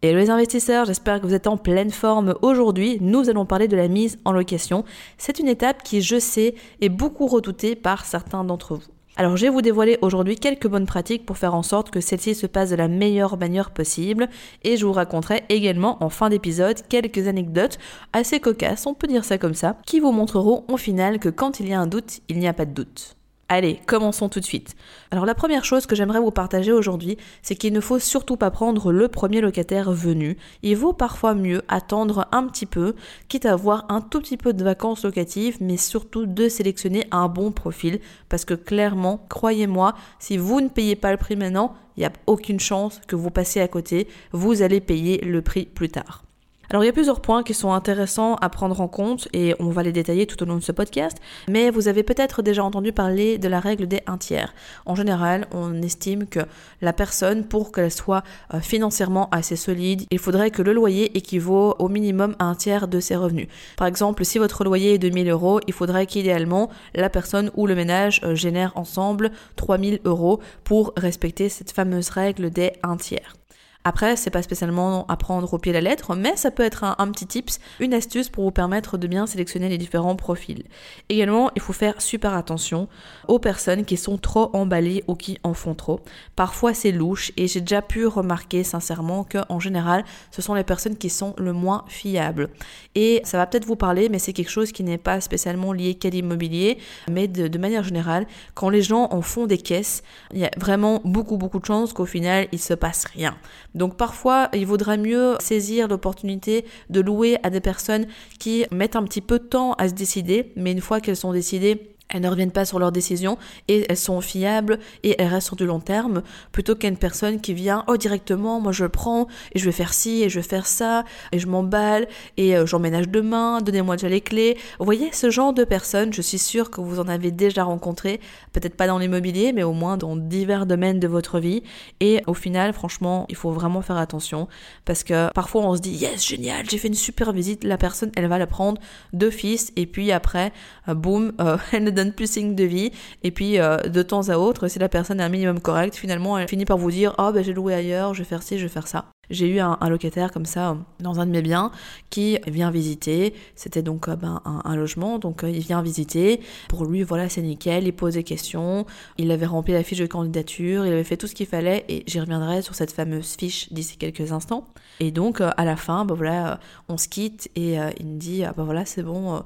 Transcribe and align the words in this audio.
Hello 0.00 0.16
les 0.16 0.30
investisseurs, 0.30 0.84
j'espère 0.84 1.20
que 1.20 1.26
vous 1.26 1.34
êtes 1.34 1.48
en 1.48 1.56
pleine 1.56 1.90
forme. 1.90 2.36
Aujourd'hui, 2.40 2.98
nous 3.00 3.28
allons 3.28 3.44
parler 3.44 3.66
de 3.66 3.74
la 3.74 3.88
mise 3.88 4.16
en 4.24 4.30
location. 4.30 4.84
C'est 5.16 5.40
une 5.40 5.48
étape 5.48 5.82
qui, 5.82 6.02
je 6.02 6.20
sais, 6.20 6.54
est 6.80 6.88
beaucoup 6.88 7.26
redoutée 7.26 7.74
par 7.74 8.04
certains 8.04 8.44
d'entre 8.44 8.76
vous. 8.76 8.92
Alors 9.16 9.36
je 9.36 9.46
vais 9.46 9.50
vous 9.50 9.60
dévoiler 9.60 9.98
aujourd'hui 10.00 10.36
quelques 10.36 10.68
bonnes 10.68 10.86
pratiques 10.86 11.26
pour 11.26 11.36
faire 11.36 11.56
en 11.56 11.64
sorte 11.64 11.90
que 11.90 12.00
celle-ci 12.00 12.36
se 12.36 12.46
passe 12.46 12.70
de 12.70 12.76
la 12.76 12.86
meilleure 12.86 13.36
manière 13.38 13.72
possible 13.72 14.28
et 14.62 14.76
je 14.76 14.86
vous 14.86 14.92
raconterai 14.92 15.42
également 15.48 16.00
en 16.00 16.10
fin 16.10 16.28
d'épisode 16.28 16.80
quelques 16.88 17.26
anecdotes 17.26 17.78
assez 18.12 18.38
cocasses, 18.38 18.86
on 18.86 18.94
peut 18.94 19.08
dire 19.08 19.24
ça 19.24 19.36
comme 19.36 19.54
ça, 19.54 19.78
qui 19.84 19.98
vous 19.98 20.12
montreront 20.12 20.64
au 20.68 20.76
final 20.76 21.18
que 21.18 21.28
quand 21.28 21.58
il 21.58 21.68
y 21.68 21.72
a 21.72 21.80
un 21.80 21.88
doute, 21.88 22.20
il 22.28 22.38
n'y 22.38 22.46
a 22.46 22.52
pas 22.52 22.66
de 22.66 22.72
doute. 22.72 23.17
Allez, 23.50 23.80
commençons 23.86 24.28
tout 24.28 24.40
de 24.40 24.44
suite. 24.44 24.76
Alors 25.10 25.24
la 25.24 25.34
première 25.34 25.64
chose 25.64 25.86
que 25.86 25.96
j'aimerais 25.96 26.20
vous 26.20 26.30
partager 26.30 26.70
aujourd'hui, 26.70 27.16
c'est 27.40 27.54
qu'il 27.54 27.72
ne 27.72 27.80
faut 27.80 27.98
surtout 27.98 28.36
pas 28.36 28.50
prendre 28.50 28.92
le 28.92 29.08
premier 29.08 29.40
locataire 29.40 29.90
venu. 29.90 30.36
Il 30.62 30.76
vaut 30.76 30.92
parfois 30.92 31.34
mieux 31.34 31.62
attendre 31.66 32.28
un 32.30 32.46
petit 32.46 32.66
peu, 32.66 32.94
quitte 33.28 33.46
à 33.46 33.54
avoir 33.54 33.86
un 33.88 34.02
tout 34.02 34.20
petit 34.20 34.36
peu 34.36 34.52
de 34.52 34.62
vacances 34.62 35.02
locatives, 35.02 35.56
mais 35.62 35.78
surtout 35.78 36.26
de 36.26 36.46
sélectionner 36.50 37.06
un 37.10 37.28
bon 37.28 37.50
profil, 37.50 38.00
parce 38.28 38.44
que 38.44 38.52
clairement, 38.52 39.24
croyez-moi, 39.30 39.94
si 40.18 40.36
vous 40.36 40.60
ne 40.60 40.68
payez 40.68 40.94
pas 40.94 41.12
le 41.12 41.16
prix 41.16 41.36
maintenant, 41.36 41.74
il 41.96 42.00
n'y 42.00 42.06
a 42.06 42.12
aucune 42.26 42.60
chance 42.60 43.00
que 43.08 43.16
vous 43.16 43.30
passiez 43.30 43.62
à 43.62 43.68
côté, 43.68 44.08
vous 44.32 44.60
allez 44.60 44.82
payer 44.82 45.22
le 45.24 45.40
prix 45.40 45.64
plus 45.64 45.88
tard. 45.88 46.27
Alors 46.70 46.84
il 46.84 46.86
y 46.86 46.90
a 46.90 46.92
plusieurs 46.92 47.22
points 47.22 47.42
qui 47.42 47.54
sont 47.54 47.72
intéressants 47.72 48.34
à 48.34 48.50
prendre 48.50 48.78
en 48.82 48.88
compte 48.88 49.26
et 49.32 49.54
on 49.58 49.70
va 49.70 49.82
les 49.82 49.90
détailler 49.90 50.26
tout 50.26 50.42
au 50.42 50.46
long 50.46 50.56
de 50.56 50.62
ce 50.62 50.70
podcast, 50.70 51.16
mais 51.48 51.70
vous 51.70 51.88
avez 51.88 52.02
peut-être 52.02 52.42
déjà 52.42 52.62
entendu 52.62 52.92
parler 52.92 53.38
de 53.38 53.48
la 53.48 53.58
règle 53.58 53.86
des 53.86 54.02
un 54.06 54.18
tiers. 54.18 54.52
En 54.84 54.94
général, 54.94 55.46
on 55.52 55.80
estime 55.80 56.26
que 56.26 56.40
la 56.82 56.92
personne, 56.92 57.44
pour 57.44 57.72
qu'elle 57.72 57.90
soit 57.90 58.22
euh, 58.52 58.60
financièrement 58.60 59.30
assez 59.30 59.56
solide, 59.56 60.02
il 60.10 60.18
faudrait 60.18 60.50
que 60.50 60.60
le 60.60 60.74
loyer 60.74 61.16
équivaut 61.16 61.74
au 61.78 61.88
minimum 61.88 62.36
à 62.38 62.44
un 62.44 62.54
tiers 62.54 62.86
de 62.86 63.00
ses 63.00 63.16
revenus. 63.16 63.48
Par 63.78 63.86
exemple, 63.86 64.26
si 64.26 64.38
votre 64.38 64.62
loyer 64.62 64.94
est 64.94 64.98
de 64.98 65.08
1000 65.08 65.30
euros, 65.30 65.60
il 65.68 65.72
faudrait 65.72 66.04
qu'idéalement 66.04 66.68
la 66.94 67.08
personne 67.08 67.50
ou 67.54 67.66
le 67.66 67.76
ménage 67.76 68.20
euh, 68.24 68.34
génère 68.34 68.72
ensemble 68.74 69.30
3000 69.56 70.00
euros 70.04 70.40
pour 70.64 70.92
respecter 70.98 71.48
cette 71.48 71.72
fameuse 71.72 72.10
règle 72.10 72.50
des 72.50 72.74
un 72.82 72.98
tiers. 72.98 73.38
Après, 73.84 74.16
c'est 74.16 74.30
pas 74.30 74.42
spécialement 74.42 75.06
à 75.06 75.16
prendre 75.16 75.54
au 75.54 75.58
pied 75.58 75.72
la 75.72 75.80
lettre, 75.80 76.14
mais 76.14 76.36
ça 76.36 76.50
peut 76.50 76.62
être 76.62 76.84
un, 76.84 77.10
petit 77.10 77.26
tips, 77.26 77.58
une 77.80 77.94
astuce 77.94 78.28
pour 78.28 78.44
vous 78.44 78.50
permettre 78.50 78.98
de 78.98 79.06
bien 79.06 79.26
sélectionner 79.26 79.68
les 79.68 79.78
différents 79.78 80.16
profils. 80.16 80.64
Également, 81.08 81.50
il 81.54 81.62
faut 81.62 81.72
faire 81.72 82.02
super 82.02 82.34
attention 82.34 82.88
aux 83.28 83.38
personnes 83.38 83.84
qui 83.84 83.96
sont 83.96 84.18
trop 84.18 84.50
emballées 84.52 85.04
ou 85.06 85.14
qui 85.14 85.38
en 85.42 85.54
font 85.54 85.74
trop. 85.74 86.00
Parfois, 86.36 86.74
c'est 86.74 86.92
louche 86.92 87.32
et 87.36 87.46
j'ai 87.46 87.60
déjà 87.60 87.80
pu 87.80 88.06
remarquer 88.06 88.62
sincèrement 88.62 89.24
que 89.24 89.38
en 89.48 89.60
général, 89.60 90.04
ce 90.32 90.42
sont 90.42 90.54
les 90.54 90.64
personnes 90.64 90.96
qui 90.96 91.08
sont 91.08 91.34
le 91.38 91.52
moins 91.52 91.84
fiables. 91.88 92.50
Et 92.94 93.22
ça 93.24 93.38
va 93.38 93.46
peut-être 93.46 93.64
vous 93.64 93.76
parler, 93.76 94.08
mais 94.08 94.18
c'est 94.18 94.32
quelque 94.32 94.50
chose 94.50 94.72
qui 94.72 94.82
n'est 94.82 94.98
pas 94.98 95.20
spécialement 95.20 95.72
lié 95.72 95.94
qu'à 95.94 96.10
l'immobilier, 96.10 96.78
mais 97.10 97.28
de, 97.28 97.48
de 97.48 97.58
manière 97.58 97.84
générale, 97.84 98.26
quand 98.54 98.68
les 98.68 98.82
gens 98.82 99.08
en 99.12 99.22
font 99.22 99.46
des 99.46 99.58
caisses, 99.58 100.02
il 100.32 100.40
y 100.40 100.44
a 100.44 100.50
vraiment 100.58 101.00
beaucoup 101.04 101.38
beaucoup 101.38 101.60
de 101.60 101.64
chances 101.64 101.92
qu'au 101.92 102.06
final, 102.06 102.48
il 102.52 102.58
se 102.58 102.74
passe 102.74 103.06
rien. 103.06 103.36
Donc 103.74 103.96
parfois, 103.96 104.48
il 104.54 104.66
vaudrait 104.66 104.98
mieux 104.98 105.36
saisir 105.40 105.88
l'opportunité 105.88 106.64
de 106.90 107.00
louer 107.00 107.38
à 107.42 107.50
des 107.50 107.60
personnes 107.60 108.06
qui 108.38 108.64
mettent 108.70 108.96
un 108.96 109.04
petit 109.04 109.20
peu 109.20 109.38
de 109.38 109.44
temps 109.44 109.72
à 109.74 109.88
se 109.88 109.94
décider, 109.94 110.52
mais 110.56 110.72
une 110.72 110.80
fois 110.80 111.00
qu'elles 111.00 111.16
sont 111.16 111.32
décidées, 111.32 111.96
elles 112.08 112.22
ne 112.22 112.28
reviennent 112.28 112.52
pas 112.52 112.64
sur 112.64 112.78
leurs 112.78 112.92
décisions 112.92 113.38
et 113.68 113.86
elles 113.88 113.96
sont 113.96 114.20
fiables 114.20 114.78
et 115.02 115.20
elles 115.20 115.28
restent 115.28 115.48
sur 115.48 115.56
du 115.56 115.66
long 115.66 115.80
terme 115.80 116.22
plutôt 116.52 116.74
qu'une 116.74 116.96
personne 116.96 117.40
qui 117.40 117.54
vient 117.54 117.84
oh 117.86 117.96
directement 117.96 118.60
moi 118.60 118.72
je 118.72 118.84
le 118.84 118.88
prends 118.88 119.26
et 119.52 119.58
je 119.58 119.64
vais 119.64 119.72
faire 119.72 119.92
ci 119.92 120.22
et 120.22 120.28
je 120.28 120.40
vais 120.40 120.46
faire 120.46 120.66
ça 120.66 121.04
et 121.32 121.38
je 121.38 121.46
m'emballe 121.46 122.08
et 122.36 122.56
euh, 122.56 122.66
j'emménage 122.66 123.08
demain 123.08 123.60
donnez-moi 123.60 123.96
déjà 123.96 124.08
les 124.08 124.20
clés. 124.20 124.56
Vous 124.78 124.84
voyez 124.84 125.10
ce 125.12 125.30
genre 125.30 125.52
de 125.52 125.64
personnes 125.64 126.12
je 126.12 126.22
suis 126.22 126.38
sûre 126.38 126.70
que 126.70 126.80
vous 126.80 126.98
en 126.98 127.08
avez 127.08 127.30
déjà 127.30 127.64
rencontré 127.64 128.20
peut-être 128.52 128.76
pas 128.76 128.86
dans 128.86 128.98
l'immobilier 128.98 129.52
mais 129.52 129.62
au 129.62 129.72
moins 129.72 129.96
dans 129.96 130.16
divers 130.16 130.66
domaines 130.66 131.00
de 131.00 131.08
votre 131.08 131.40
vie 131.40 131.62
et 132.00 132.22
au 132.26 132.34
final 132.34 132.72
franchement 132.72 133.26
il 133.28 133.36
faut 133.36 133.50
vraiment 133.50 133.82
faire 133.82 133.98
attention 133.98 134.48
parce 134.84 135.04
que 135.04 135.30
parfois 135.32 135.62
on 135.62 135.76
se 135.76 135.80
dit 135.80 135.90
yes 135.90 136.26
génial 136.26 136.68
j'ai 136.70 136.78
fait 136.78 136.88
une 136.88 136.94
super 136.94 137.32
visite 137.32 137.64
la 137.64 137.76
personne 137.76 138.10
elle 138.16 138.26
va 138.28 138.38
la 138.38 138.46
prendre 138.46 138.80
d'office 139.12 139.72
et 139.76 139.86
puis 139.86 140.10
après 140.10 140.52
euh, 140.88 140.94
boum 140.94 141.32
euh, 141.40 141.58
elle 141.72 141.84
ne 141.84 141.97
donne 141.98 142.12
plus 142.12 142.30
signe 142.30 142.54
de 142.54 142.64
vie. 142.64 142.90
Et 143.22 143.30
puis, 143.30 143.58
euh, 143.58 143.76
de 143.78 144.02
temps 144.02 144.28
à 144.28 144.36
autre, 144.36 144.68
si 144.68 144.78
la 144.78 144.88
personne 144.88 145.20
est 145.20 145.24
un 145.24 145.28
minimum 145.28 145.60
correct, 145.60 145.94
finalement, 145.94 146.38
elle 146.38 146.48
finit 146.48 146.64
par 146.64 146.78
vous 146.78 146.90
dire 146.90 147.14
Oh, 147.18 147.30
ben 147.32 147.44
j'ai 147.44 147.52
loué 147.52 147.74
ailleurs, 147.74 148.14
je 148.14 148.20
vais 148.20 148.28
faire 148.28 148.42
ci, 148.42 148.58
je 148.58 148.64
vais 148.64 148.68
faire 148.68 148.86
ça. 148.86 149.06
J'ai 149.30 149.48
eu 149.48 149.60
un, 149.60 149.76
locataire 149.90 150.32
comme 150.32 150.46
ça 150.46 150.78
dans 151.00 151.20
un 151.20 151.26
de 151.26 151.30
mes 151.30 151.42
biens 151.42 151.70
qui 152.08 152.38
vient 152.46 152.70
visiter. 152.70 153.34
C'était 153.56 153.82
donc 153.82 154.08
euh, 154.08 154.16
ben, 154.16 154.40
un, 154.44 154.76
logement, 154.76 155.18
donc 155.18 155.44
euh, 155.44 155.50
il 155.50 155.60
vient 155.60 155.82
visiter. 155.82 156.40
Pour 156.68 156.86
lui, 156.86 157.02
voilà, 157.02 157.28
c'est 157.28 157.42
nickel. 157.42 157.86
Il 157.86 157.92
pose 157.92 158.14
des 158.14 158.24
questions. 158.24 158.86
Il 159.18 159.30
avait 159.30 159.46
rempli 159.46 159.74
la 159.74 159.82
fiche 159.82 159.98
de 159.98 160.06
candidature. 160.06 160.86
Il 160.86 160.92
avait 160.92 161.04
fait 161.04 161.18
tout 161.18 161.26
ce 161.26 161.34
qu'il 161.34 161.46
fallait. 161.46 161.84
Et 161.88 162.04
j'y 162.06 162.20
reviendrai 162.20 162.62
sur 162.62 162.74
cette 162.74 162.92
fameuse 162.92 163.36
fiche 163.38 163.70
d'ici 163.70 163.98
quelques 163.98 164.32
instants. 164.32 164.66
Et 165.00 165.10
donc, 165.10 165.40
à 165.40 165.64
la 165.64 165.76
fin, 165.76 166.06
ben, 166.06 166.14
voilà, 166.14 166.58
on 166.88 166.96
se 166.96 167.08
quitte 167.08 167.50
et 167.54 167.76
il 168.00 168.06
me 168.06 168.18
dit 168.18 168.44
ah, 168.44 168.54
ben, 168.56 168.64
voilà, 168.64 168.86
c'est 168.86 169.02
bon, 169.02 169.42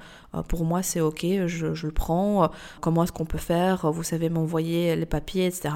pour 0.48 0.64
moi, 0.64 0.82
c'est 0.82 1.00
ok, 1.00 1.26
je, 1.46 1.86
le 1.86 1.92
prends 1.92 2.50
comment 2.80 3.04
est-ce 3.04 3.12
qu'on 3.12 3.24
peut 3.24 3.38
faire, 3.38 3.90
vous 3.90 4.02
savez 4.02 4.30
m'envoyer 4.30 4.96
les 4.96 5.06
papiers, 5.06 5.46
etc. 5.46 5.70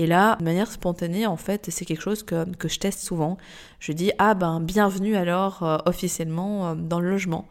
Et 0.00 0.06
là, 0.06 0.36
de 0.36 0.44
manière 0.44 0.72
spontanée, 0.72 1.26
en 1.26 1.36
fait, 1.36 1.66
c'est 1.70 1.84
quelque 1.84 2.00
chose 2.00 2.22
que, 2.22 2.50
que, 2.56 2.68
je 2.68 2.78
teste 2.78 3.00
souvent. 3.00 3.36
Je 3.80 3.92
dis, 3.92 4.12
ah 4.16 4.32
ben, 4.32 4.58
bienvenue 4.58 5.14
alors 5.14 5.62
euh, 5.62 5.76
officiellement 5.84 6.70
euh, 6.70 6.74
dans 6.74 7.00
le 7.00 7.10
logement. 7.10 7.46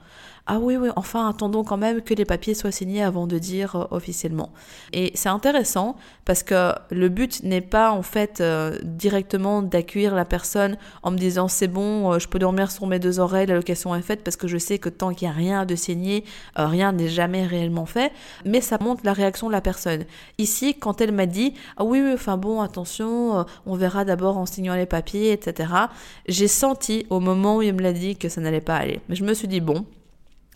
Ah 0.52 0.58
oui, 0.58 0.78
oui, 0.78 0.90
enfin, 0.96 1.30
attendons 1.30 1.64
quand 1.64 1.78
même 1.78 2.02
que 2.02 2.16
les 2.16 2.26
papiers 2.26 2.56
soient 2.56 2.72
signés 2.72 3.04
avant 3.04 3.28
de 3.28 3.38
dire 3.38 3.76
euh, 3.76 3.86
officiellement. 3.92 4.52
Et 4.94 5.12
c'est 5.14 5.30
intéressant 5.30 5.96
parce 6.26 6.42
que 6.42 6.74
le 6.90 7.08
but 7.08 7.44
n'est 7.44 7.62
pas 7.62 7.92
en 7.92 8.02
fait 8.02 8.42
euh, 8.42 8.76
directement 8.84 9.62
d'accueillir 9.62 10.16
la 10.16 10.26
personne 10.26 10.80
en 11.04 11.12
me 11.12 11.18
disant 11.18 11.50
c'est 11.50 11.68
bon, 11.68 12.14
euh, 12.14 12.18
je 12.18 12.28
peux 12.28 12.40
dormir 12.40 12.72
sur 12.72 12.88
mes 12.88 12.98
deux 12.98 13.20
oreilles, 13.20 13.46
la 13.46 13.54
location 13.54 13.94
est 13.94 14.02
faite 14.02 14.24
parce 14.24 14.38
que 14.38 14.48
je 14.48 14.58
sais 14.58 14.80
que 14.80 14.90
tant 14.90 15.14
qu'il 15.14 15.28
n'y 15.28 15.36
a 15.36 15.38
rien 15.38 15.66
de 15.68 15.76
signé, 15.76 16.24
rien 16.56 16.94
n'est 16.94 17.10
jamais 17.10 17.46
réellement 17.46 17.86
fait, 17.86 18.12
mais 18.44 18.60
ça 18.60 18.80
montre 18.82 19.02
la 19.06 19.14
réaction 19.14 19.50
de 19.50 19.52
la 19.52 19.62
personne. 19.62 20.06
Ici, 20.40 20.74
quand 20.74 21.00
elle 21.00 21.12
m'a 21.12 21.28
dit 21.28 21.54
ah 21.78 21.84
oui, 21.84 22.02
oui, 22.04 22.14
enfin 22.16 22.38
bon, 22.38 22.62
attention, 22.62 23.46
on 23.68 23.76
verra 23.76 24.04
d'abord 24.04 24.40
en 24.40 24.48
signant 24.48 24.74
les 24.74 24.88
papiers, 24.88 25.32
etc., 25.32 25.72
j'ai 26.28 26.48
senti 26.48 27.06
au 27.12 27.20
moment 27.20 27.58
où 27.58 27.62
il 27.62 27.76
me 27.76 27.84
l'a 27.84 27.94
dit 27.94 28.16
que 28.16 28.30
ça 28.30 28.42
n'allait 28.42 28.62
pas 28.62 28.78
aller. 28.78 29.00
Mais 29.10 29.16
je 29.16 29.24
me 29.24 29.36
suis 29.36 29.48
dit 29.48 29.62
bon, 29.62 29.86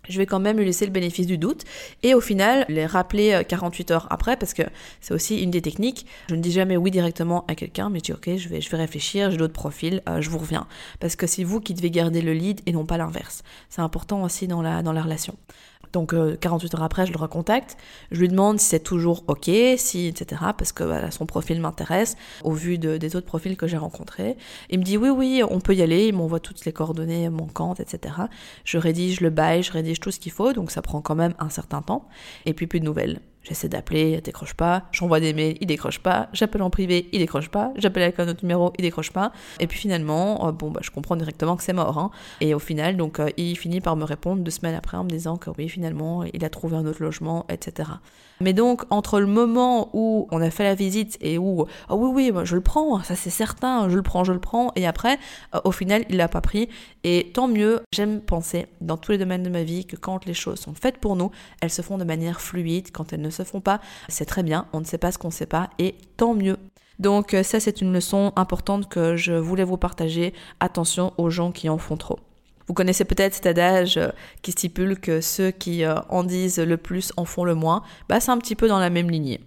je 0.09 0.17
vais 0.17 0.25
quand 0.25 0.39
même 0.39 0.57
lui 0.57 0.65
laisser 0.65 0.85
le 0.85 0.91
bénéfice 0.91 1.27
du 1.27 1.37
doute 1.37 1.63
et 2.01 2.13
au 2.13 2.21
final 2.21 2.65
les 2.69 2.85
rappeler 2.85 3.43
48 3.47 3.91
euh, 3.91 3.93
heures 3.95 4.07
après 4.09 4.37
parce 4.37 4.53
que 4.53 4.63
c'est 5.01 5.13
aussi 5.13 5.41
une 5.41 5.51
des 5.51 5.61
techniques. 5.61 6.05
Je 6.29 6.35
ne 6.35 6.41
dis 6.41 6.51
jamais 6.51 6.77
oui 6.77 6.91
directement 6.91 7.45
à 7.47 7.55
quelqu'un 7.55 7.89
mais 7.89 7.99
je 7.99 8.03
dis 8.03 8.13
ok 8.13 8.29
je 8.37 8.49
vais, 8.49 8.61
je 8.61 8.69
vais 8.69 8.77
réfléchir, 8.77 9.31
j'ai 9.31 9.37
d'autres 9.37 9.53
profils, 9.53 10.01
euh, 10.09 10.21
je 10.21 10.29
vous 10.29 10.37
reviens. 10.37 10.67
Parce 10.99 11.15
que 11.15 11.27
c'est 11.27 11.43
vous 11.43 11.59
qui 11.59 11.73
devez 11.73 11.91
garder 11.91 12.21
le 12.21 12.33
lead 12.33 12.61
et 12.65 12.71
non 12.71 12.85
pas 12.85 12.97
l'inverse. 12.97 13.43
C'est 13.69 13.81
important 13.81 14.23
aussi 14.23 14.47
dans 14.47 14.61
la, 14.61 14.81
dans 14.81 14.93
la 14.93 15.01
relation. 15.01 15.35
Donc 15.93 16.13
48 16.39 16.73
euh, 16.73 16.77
heures 16.77 16.83
après, 16.83 17.05
je 17.05 17.13
le 17.13 17.17
recontacte. 17.17 17.77
Je 18.11 18.19
lui 18.19 18.27
demande 18.27 18.59
si 18.59 18.67
c'est 18.67 18.79
toujours 18.79 19.23
OK, 19.27 19.49
si 19.77 20.07
etc. 20.07 20.41
Parce 20.57 20.71
que 20.71 20.83
son 21.11 21.25
profil 21.25 21.61
m'intéresse 21.61 22.15
au 22.43 22.51
vu 22.51 22.77
de, 22.77 22.97
des 22.97 23.15
autres 23.15 23.27
profils 23.27 23.55
que 23.55 23.67
j'ai 23.67 23.77
rencontrés. 23.77 24.35
Il 24.69 24.79
me 24.79 24.83
dit 24.83 24.97
oui, 24.97 25.09
oui, 25.09 25.43
on 25.49 25.59
peut 25.59 25.75
y 25.75 25.81
aller. 25.81 26.07
Il 26.07 26.15
m'envoie 26.15 26.39
toutes 26.39 26.65
les 26.65 26.73
coordonnées 26.73 27.29
manquantes, 27.29 27.79
etc. 27.79 28.15
Je 28.65 28.77
rédige 28.77 29.21
le 29.21 29.29
bail, 29.29 29.63
je 29.63 29.71
rédige 29.71 29.99
tout 29.99 30.11
ce 30.11 30.19
qu'il 30.19 30.31
faut. 30.31 30.51
Donc 30.51 30.71
ça 30.71 30.81
prend 30.81 31.01
quand 31.01 31.15
même 31.15 31.35
un 31.39 31.49
certain 31.49 31.81
temps. 31.81 32.07
Et 32.45 32.53
puis 32.53 32.67
plus 32.67 32.79
de 32.79 32.85
nouvelles. 32.85 33.19
J'essaie 33.43 33.67
d'appeler, 33.67 34.13
il 34.13 34.21
décroche 34.21 34.53
pas. 34.53 34.83
J'envoie 34.93 35.19
des 35.19 35.33
mails, 35.33 35.57
il 35.59 35.67
décroche 35.67 35.99
pas. 35.99 36.29
J'appelle 36.31 36.61
en 36.61 36.69
privé, 36.69 37.09
il 37.11 37.19
décroche 37.19 37.49
pas. 37.49 37.73
J'appelle 37.75 38.03
avec 38.03 38.19
un 38.19 38.27
autre 38.29 38.39
numéro, 38.43 38.71
il 38.77 38.83
décroche 38.83 39.11
pas. 39.11 39.33
Et 39.59 39.67
puis 39.67 39.77
finalement, 39.77 40.47
euh, 40.47 40.51
bon, 40.53 40.71
bah, 40.71 40.79
je 40.81 40.91
comprends 40.91 41.17
directement 41.17 41.57
que 41.57 41.63
c'est 41.63 41.73
mort. 41.73 41.97
Hein. 41.97 42.11
Et 42.39 42.53
au 42.53 42.59
final, 42.59 42.95
donc, 42.95 43.19
euh, 43.19 43.29
il 43.35 43.57
finit 43.57 43.81
par 43.81 43.97
me 43.97 44.05
répondre 44.05 44.41
deux 44.41 44.51
semaines 44.51 44.75
après 44.75 44.95
en 44.95 45.03
me 45.03 45.09
disant 45.09 45.35
que 45.35 45.49
oui, 45.57 45.67
finalement, 45.67 46.23
il 46.23 46.45
a 46.45 46.49
trouvé 46.49 46.77
un 46.77 46.85
autre 46.85 47.03
logement, 47.03 47.45
etc. 47.49 47.89
Mais 48.43 48.51
donc, 48.51 48.83
entre 48.89 49.21
le 49.21 49.25
moment 49.25 49.89
où 49.93 50.27
on 50.31 50.41
a 50.41 50.49
fait 50.49 50.65
la 50.65 50.75
visite 50.75 51.17
et 51.21 51.37
où, 51.37 51.65
ah 51.87 51.95
oui, 51.95 52.09
oui, 52.13 52.31
moi, 52.33 52.43
je 52.43 52.55
le 52.55 52.61
prends, 52.61 53.01
ça 53.01 53.15
c'est 53.15 53.29
certain, 53.29 53.87
je 53.87 53.95
le 53.95 54.01
prends, 54.01 54.25
je 54.25 54.33
le 54.33 54.39
prends, 54.39 54.73
et 54.75 54.85
après, 54.85 55.17
euh, 55.55 55.61
au 55.63 55.71
final, 55.71 56.03
il 56.09 56.17
l'a 56.17 56.27
pas 56.27 56.41
pris. 56.41 56.67
Et 57.05 57.31
tant 57.33 57.47
mieux, 57.47 57.81
j'aime 57.93 58.19
penser 58.19 58.67
dans 58.81 58.97
tous 58.97 59.13
les 59.13 59.17
domaines 59.17 59.43
de 59.43 59.49
ma 59.49 59.63
vie 59.63 59.85
que 59.85 59.95
quand 59.95 60.25
les 60.25 60.33
choses 60.33 60.59
sont 60.59 60.73
faites 60.73 60.97
pour 60.97 61.15
nous, 61.15 61.31
elles 61.61 61.69
se 61.69 61.81
font 61.81 61.97
de 61.97 62.03
manière 62.03 62.41
fluide. 62.41 62.91
Quand 62.91 63.13
elles 63.13 63.21
ne 63.21 63.29
se 63.29 63.43
font 63.43 63.61
pas, 63.61 63.79
c'est 64.09 64.25
très 64.25 64.43
bien, 64.43 64.67
on 64.73 64.81
ne 64.81 64.85
sait 64.85 64.97
pas 64.97 65.13
ce 65.13 65.17
qu'on 65.17 65.29
ne 65.29 65.33
sait 65.33 65.45
pas, 65.45 65.69
et 65.79 65.95
tant 66.17 66.33
mieux. 66.33 66.57
Donc 66.99 67.33
euh, 67.33 67.43
ça, 67.43 67.61
c'est 67.61 67.79
une 67.79 67.93
leçon 67.93 68.33
importante 68.35 68.89
que 68.89 69.15
je 69.15 69.31
voulais 69.31 69.63
vous 69.63 69.77
partager. 69.77 70.33
Attention 70.59 71.13
aux 71.17 71.29
gens 71.29 71.53
qui 71.53 71.69
en 71.69 71.77
font 71.77 71.95
trop. 71.95 72.19
Vous 72.67 72.73
connaissez 72.73 73.05
peut-être 73.05 73.33
cet 73.33 73.45
adage 73.45 73.97
euh, 73.97 74.09
qui 74.41 74.51
stipule 74.51 74.99
que 74.99 75.21
ceux 75.21 75.51
qui 75.51 75.83
euh, 75.83 75.95
en 76.09 76.23
disent 76.23 76.59
le 76.59 76.77
plus 76.77 77.11
en 77.17 77.25
font 77.25 77.43
le 77.43 77.55
moins. 77.55 77.83
Bah, 78.09 78.19
c'est 78.19 78.31
un 78.31 78.37
petit 78.37 78.55
peu 78.55 78.67
dans 78.67 78.79
la 78.79 78.89
même 78.89 79.09
lignée. 79.09 79.39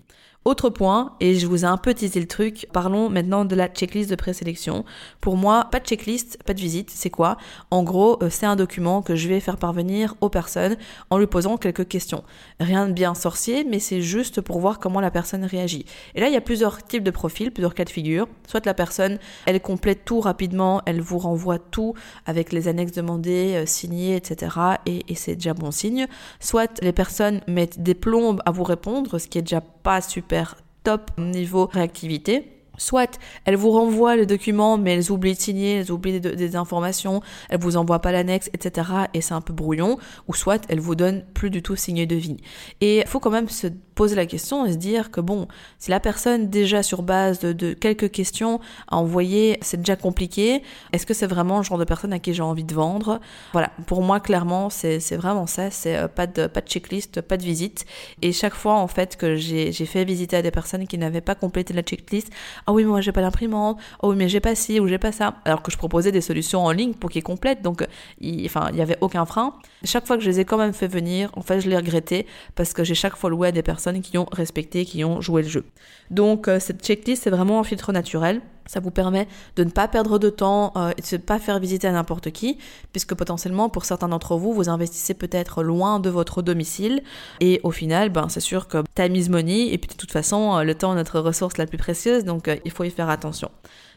Autre 0.46 0.70
point, 0.70 1.16
et 1.19 1.34
je 1.34 1.44
vous 1.48 1.64
ai 1.64 1.66
un 1.66 1.76
peu 1.76 1.93
teasé 1.93 2.20
le 2.20 2.28
truc, 2.28 2.69
parlons 2.72 3.10
maintenant 3.10 3.44
de 3.44 3.56
la 3.56 3.66
checklist 3.66 4.08
de 4.08 4.14
présélection. 4.14 4.84
Pour 5.20 5.37
moi, 5.37 5.66
pas 5.72 5.81
de 5.81 5.87
checklist, 5.87 6.40
pas 6.44 6.54
de 6.54 6.60
visite, 6.60 6.88
c'est 6.94 7.10
quoi? 7.10 7.37
En 7.72 7.82
gros, 7.82 8.22
euh, 8.22 8.28
c'est 8.31 8.46
un 8.46 8.54
document 8.54 9.02
que 9.02 9.16
je 9.16 9.26
vais 9.26 9.40
faire 9.40 9.56
parvenir 9.56 10.14
aux 10.20 10.28
personnes 10.28 10.76
en 11.10 11.19
lui 11.19 11.26
posant 11.26 11.56
quelques 11.56 11.88
questions. 11.88 12.22
Rien 12.60 12.87
de 12.87 12.93
bien 12.93 13.16
sorcier, 13.16 13.64
mais 13.64 13.81
c'est 13.81 14.02
juste 14.02 14.40
pour 14.40 14.60
voir 14.60 14.78
comment 14.78 15.00
la 15.00 15.10
personne 15.10 15.44
réagit. 15.44 15.84
Et 16.14 16.20
là, 16.20 16.28
il 16.28 16.32
y 16.32 16.37
a 16.37 16.40
plusieurs 16.40 16.81
types 16.81 17.02
de 17.02 17.10
profils, 17.10 17.50
plusieurs 17.50 17.75
cas 17.75 17.84
de 17.84 17.90
figure. 17.90 18.28
Soit 18.46 18.66
la 18.66 18.75
personne, 18.75 19.19
elle 19.46 19.60
complète 19.60 20.04
tout 20.04 20.20
rapidement, 20.20 20.81
elle 20.87 21.00
vous 21.00 21.19
renvoie 21.19 21.58
tout 21.58 21.94
avec 22.25 22.52
les 22.52 22.69
annexes 22.69 22.93
demandées, 22.93 23.54
euh, 23.56 23.66
signées, 23.66 24.14
etc. 24.14 24.54
Et, 24.87 25.02
et 25.08 25.16
c'est 25.16 25.34
déjà 25.34 25.54
bon 25.54 25.72
signe. 25.72 26.06
Soit 26.38 26.81
les 26.82 26.93
personnes 26.93 27.40
mettent 27.48 27.82
des 27.82 27.94
plombes 27.94 28.40
à 28.46 28.52
vous 28.52 28.62
répondre, 28.62 29.19
ce 29.19 29.26
qui 29.26 29.38
est 29.38 29.43
déjà 29.43 29.60
pas 29.87 30.00
super 30.00 30.56
top 30.83 31.12
niveau 31.17 31.67
réactivité. 31.67 32.65
Soit 32.77 33.21
elles 33.44 33.55
vous 33.55 33.71
renvoient 33.71 34.17
le 34.17 34.27
document, 34.27 34.79
mais 34.79 34.97
elles 34.97 35.12
oublient 35.12 35.35
de 35.35 35.41
signer, 35.41 35.75
elles 35.77 35.93
oublient 35.93 36.21
des, 36.21 36.56
informations, 36.56 37.21
elles 37.50 37.61
vous 37.61 37.77
envoient 37.77 38.00
pas 38.00 38.11
l'annexe, 38.11 38.50
etc. 38.53 38.91
Et 39.15 39.21
c'est 39.21 39.35
un 39.35 39.41
peu 39.41 39.53
brouillon. 39.53 39.97
Ou 40.27 40.35
soit 40.35 40.65
elles 40.69 40.81
vous 40.81 40.97
donnent 40.97 41.25
plus 41.35 41.50
du 41.50 41.62
tout 41.62 41.77
signé 41.77 42.05
de 42.05 42.17
vie. 42.17 42.38
Et 42.81 42.99
il 42.99 43.06
faut 43.06 43.21
quand 43.21 43.31
même 43.31 43.49
se 43.49 43.69
poser 43.96 44.14
la 44.14 44.26
question 44.26 44.66
et 44.66 44.72
se 44.72 44.76
dire 44.76 45.10
que 45.10 45.20
bon, 45.20 45.48
si 45.78 45.90
la 45.90 45.98
personne 45.98 46.48
déjà 46.48 46.84
sur 46.84 47.02
base 47.02 47.40
de, 47.40 47.72
quelques 47.72 48.10
questions 48.10 48.60
a 48.88 48.98
envoyé, 48.98 49.58
c'est 49.62 49.78
déjà 49.78 49.96
compliqué, 49.96 50.62
est-ce 50.93 51.06
que 51.06 51.14
c'est 51.14 51.26
vraiment 51.26 51.56
le 51.56 51.64
genre 51.64 51.78
de 51.78 51.84
personne 51.84 52.12
à 52.12 52.19
qui 52.19 52.34
j'ai 52.34 52.43
envie 52.43 52.62
de 52.62 52.75
vendre? 52.75 53.20
Voilà, 53.52 53.72
pour 53.87 54.02
moi 54.02 54.20
clairement 54.20 54.70
c'est 54.70 55.16
vraiment 55.16 55.46
ça, 55.46 55.70
c'est 55.70 55.96
euh, 55.96 56.08
pas 56.08 56.26
de, 56.26 56.46
pas 56.46 56.60
de 56.60 56.69
checklist, 56.69 57.22
pas 57.22 57.38
de 57.38 57.43
visite. 57.43 57.87
Et 58.20 58.32
chaque 58.32 58.54
fois 58.54 58.75
en 58.75 58.87
fait 58.87 59.16
que 59.16 59.34
j'ai 59.34 59.72
fait 59.72 60.04
visiter 60.04 60.37
à 60.37 60.43
des 60.43 60.50
personnes 60.50 60.87
qui 60.87 60.98
n'avaient 60.98 61.22
pas 61.22 61.34
complété 61.34 61.72
la 61.72 61.82
checklist, 61.82 62.31
ah 62.66 62.72
oui 62.72 62.84
mais 62.84 62.90
moi 62.90 63.00
j'ai 63.00 63.12
pas 63.12 63.22
d'imprimante, 63.22 63.78
ah 64.02 64.08
oui 64.08 64.16
mais 64.16 64.28
j'ai 64.28 64.40
pas 64.40 64.54
ci 64.54 64.78
ou 64.78 64.88
j'ai 64.88 64.98
pas 64.98 65.12
ça, 65.12 65.37
alors 65.46 65.62
que 65.62 65.72
je 65.72 65.78
proposais 65.78 66.12
des 66.12 66.20
solutions 66.20 66.62
en 66.64 66.70
ligne 66.70 66.93
pour 66.93 67.08
qu'ils 67.08 67.22
complètent, 67.22 67.62
donc 67.62 67.82
enfin 68.44 68.69
il 68.72 68.78
y 68.78 68.82
avait 68.82 68.98
aucun 69.00 69.25
frein. 69.25 69.54
Chaque 69.84 70.06
fois 70.06 70.19
que 70.19 70.22
je 70.22 70.28
les 70.28 70.40
ai 70.40 70.44
quand 70.44 70.58
même 70.58 70.75
fait 70.75 70.88
venir, 70.88 71.31
en 71.34 71.43
fait 71.43 71.60
je 71.60 71.70
l'ai 71.70 71.76
regretté 71.76 72.26
parce 72.54 72.75
que 72.75 72.84
j'ai 72.84 72.94
chaque 72.94 73.16
fois 73.16 73.31
loué 73.31 73.48
à 73.48 73.52
des 73.52 73.62
personnes 73.62 73.86
qui 73.94 74.19
ont 74.19 74.27
respecté, 74.33 74.85
qui 74.85 75.05
ont 75.05 75.21
joué 75.21 75.43
le 75.43 75.49
jeu. 75.49 75.65
Donc 76.11 76.49
euh, 76.49 76.61
cette 76.61 76.85
checklist, 76.85 77.25
c'est 77.25 77.31
vraiment 77.31 77.61
un 77.61 77.65
filtre 77.65 77.93
naturel. 77.93 78.41
Ça 78.67 78.81
vous 78.81 78.91
permet 78.91 79.29
de 79.55 79.62
ne 79.62 79.71
pas 79.71 79.87
perdre 79.87 80.19
de 80.19 80.29
temps 80.29 80.73
euh, 80.77 80.91
et 80.97 81.03
de 81.03 81.06
ne 81.17 81.23
pas 81.23 81.38
faire 81.38 81.61
visiter 81.61 81.87
à 81.87 81.93
n'importe 81.93 82.33
qui, 82.33 82.59
puisque 82.93 83.15
potentiellement, 83.15 83.69
pour 83.69 83.85
certains 83.85 84.09
d'entre 84.09 84.37
vous, 84.37 84.53
vous 84.53 84.69
investissez 84.69 85.15
peut-être 85.15 85.62
loin 85.62 86.00
de 86.00 86.11
votre 86.11 86.43
domicile. 86.43 87.03
Et 87.41 87.61
au 87.62 87.71
final, 87.71 88.11
ben, 88.11 88.29
c'est 88.29 88.41
sûr 88.41 88.67
que 88.67 88.83
time 88.94 89.15
is 89.15 89.29
money, 89.29 89.73
et 89.73 89.79
puis 89.79 89.89
de 89.89 89.94
toute 89.94 90.11
façon, 90.11 90.56
euh, 90.56 90.62
le 90.65 90.75
temps 90.75 90.93
est 90.93 90.97
notre 90.97 91.21
ressource 91.21 91.59
la 91.59 91.67
plus 91.67 91.79
précieuse, 91.79 92.25
donc 92.25 92.50
il 92.65 92.71
faut 92.73 92.85
y 92.85 92.91
faire 92.91 93.09
attention. 93.09 93.50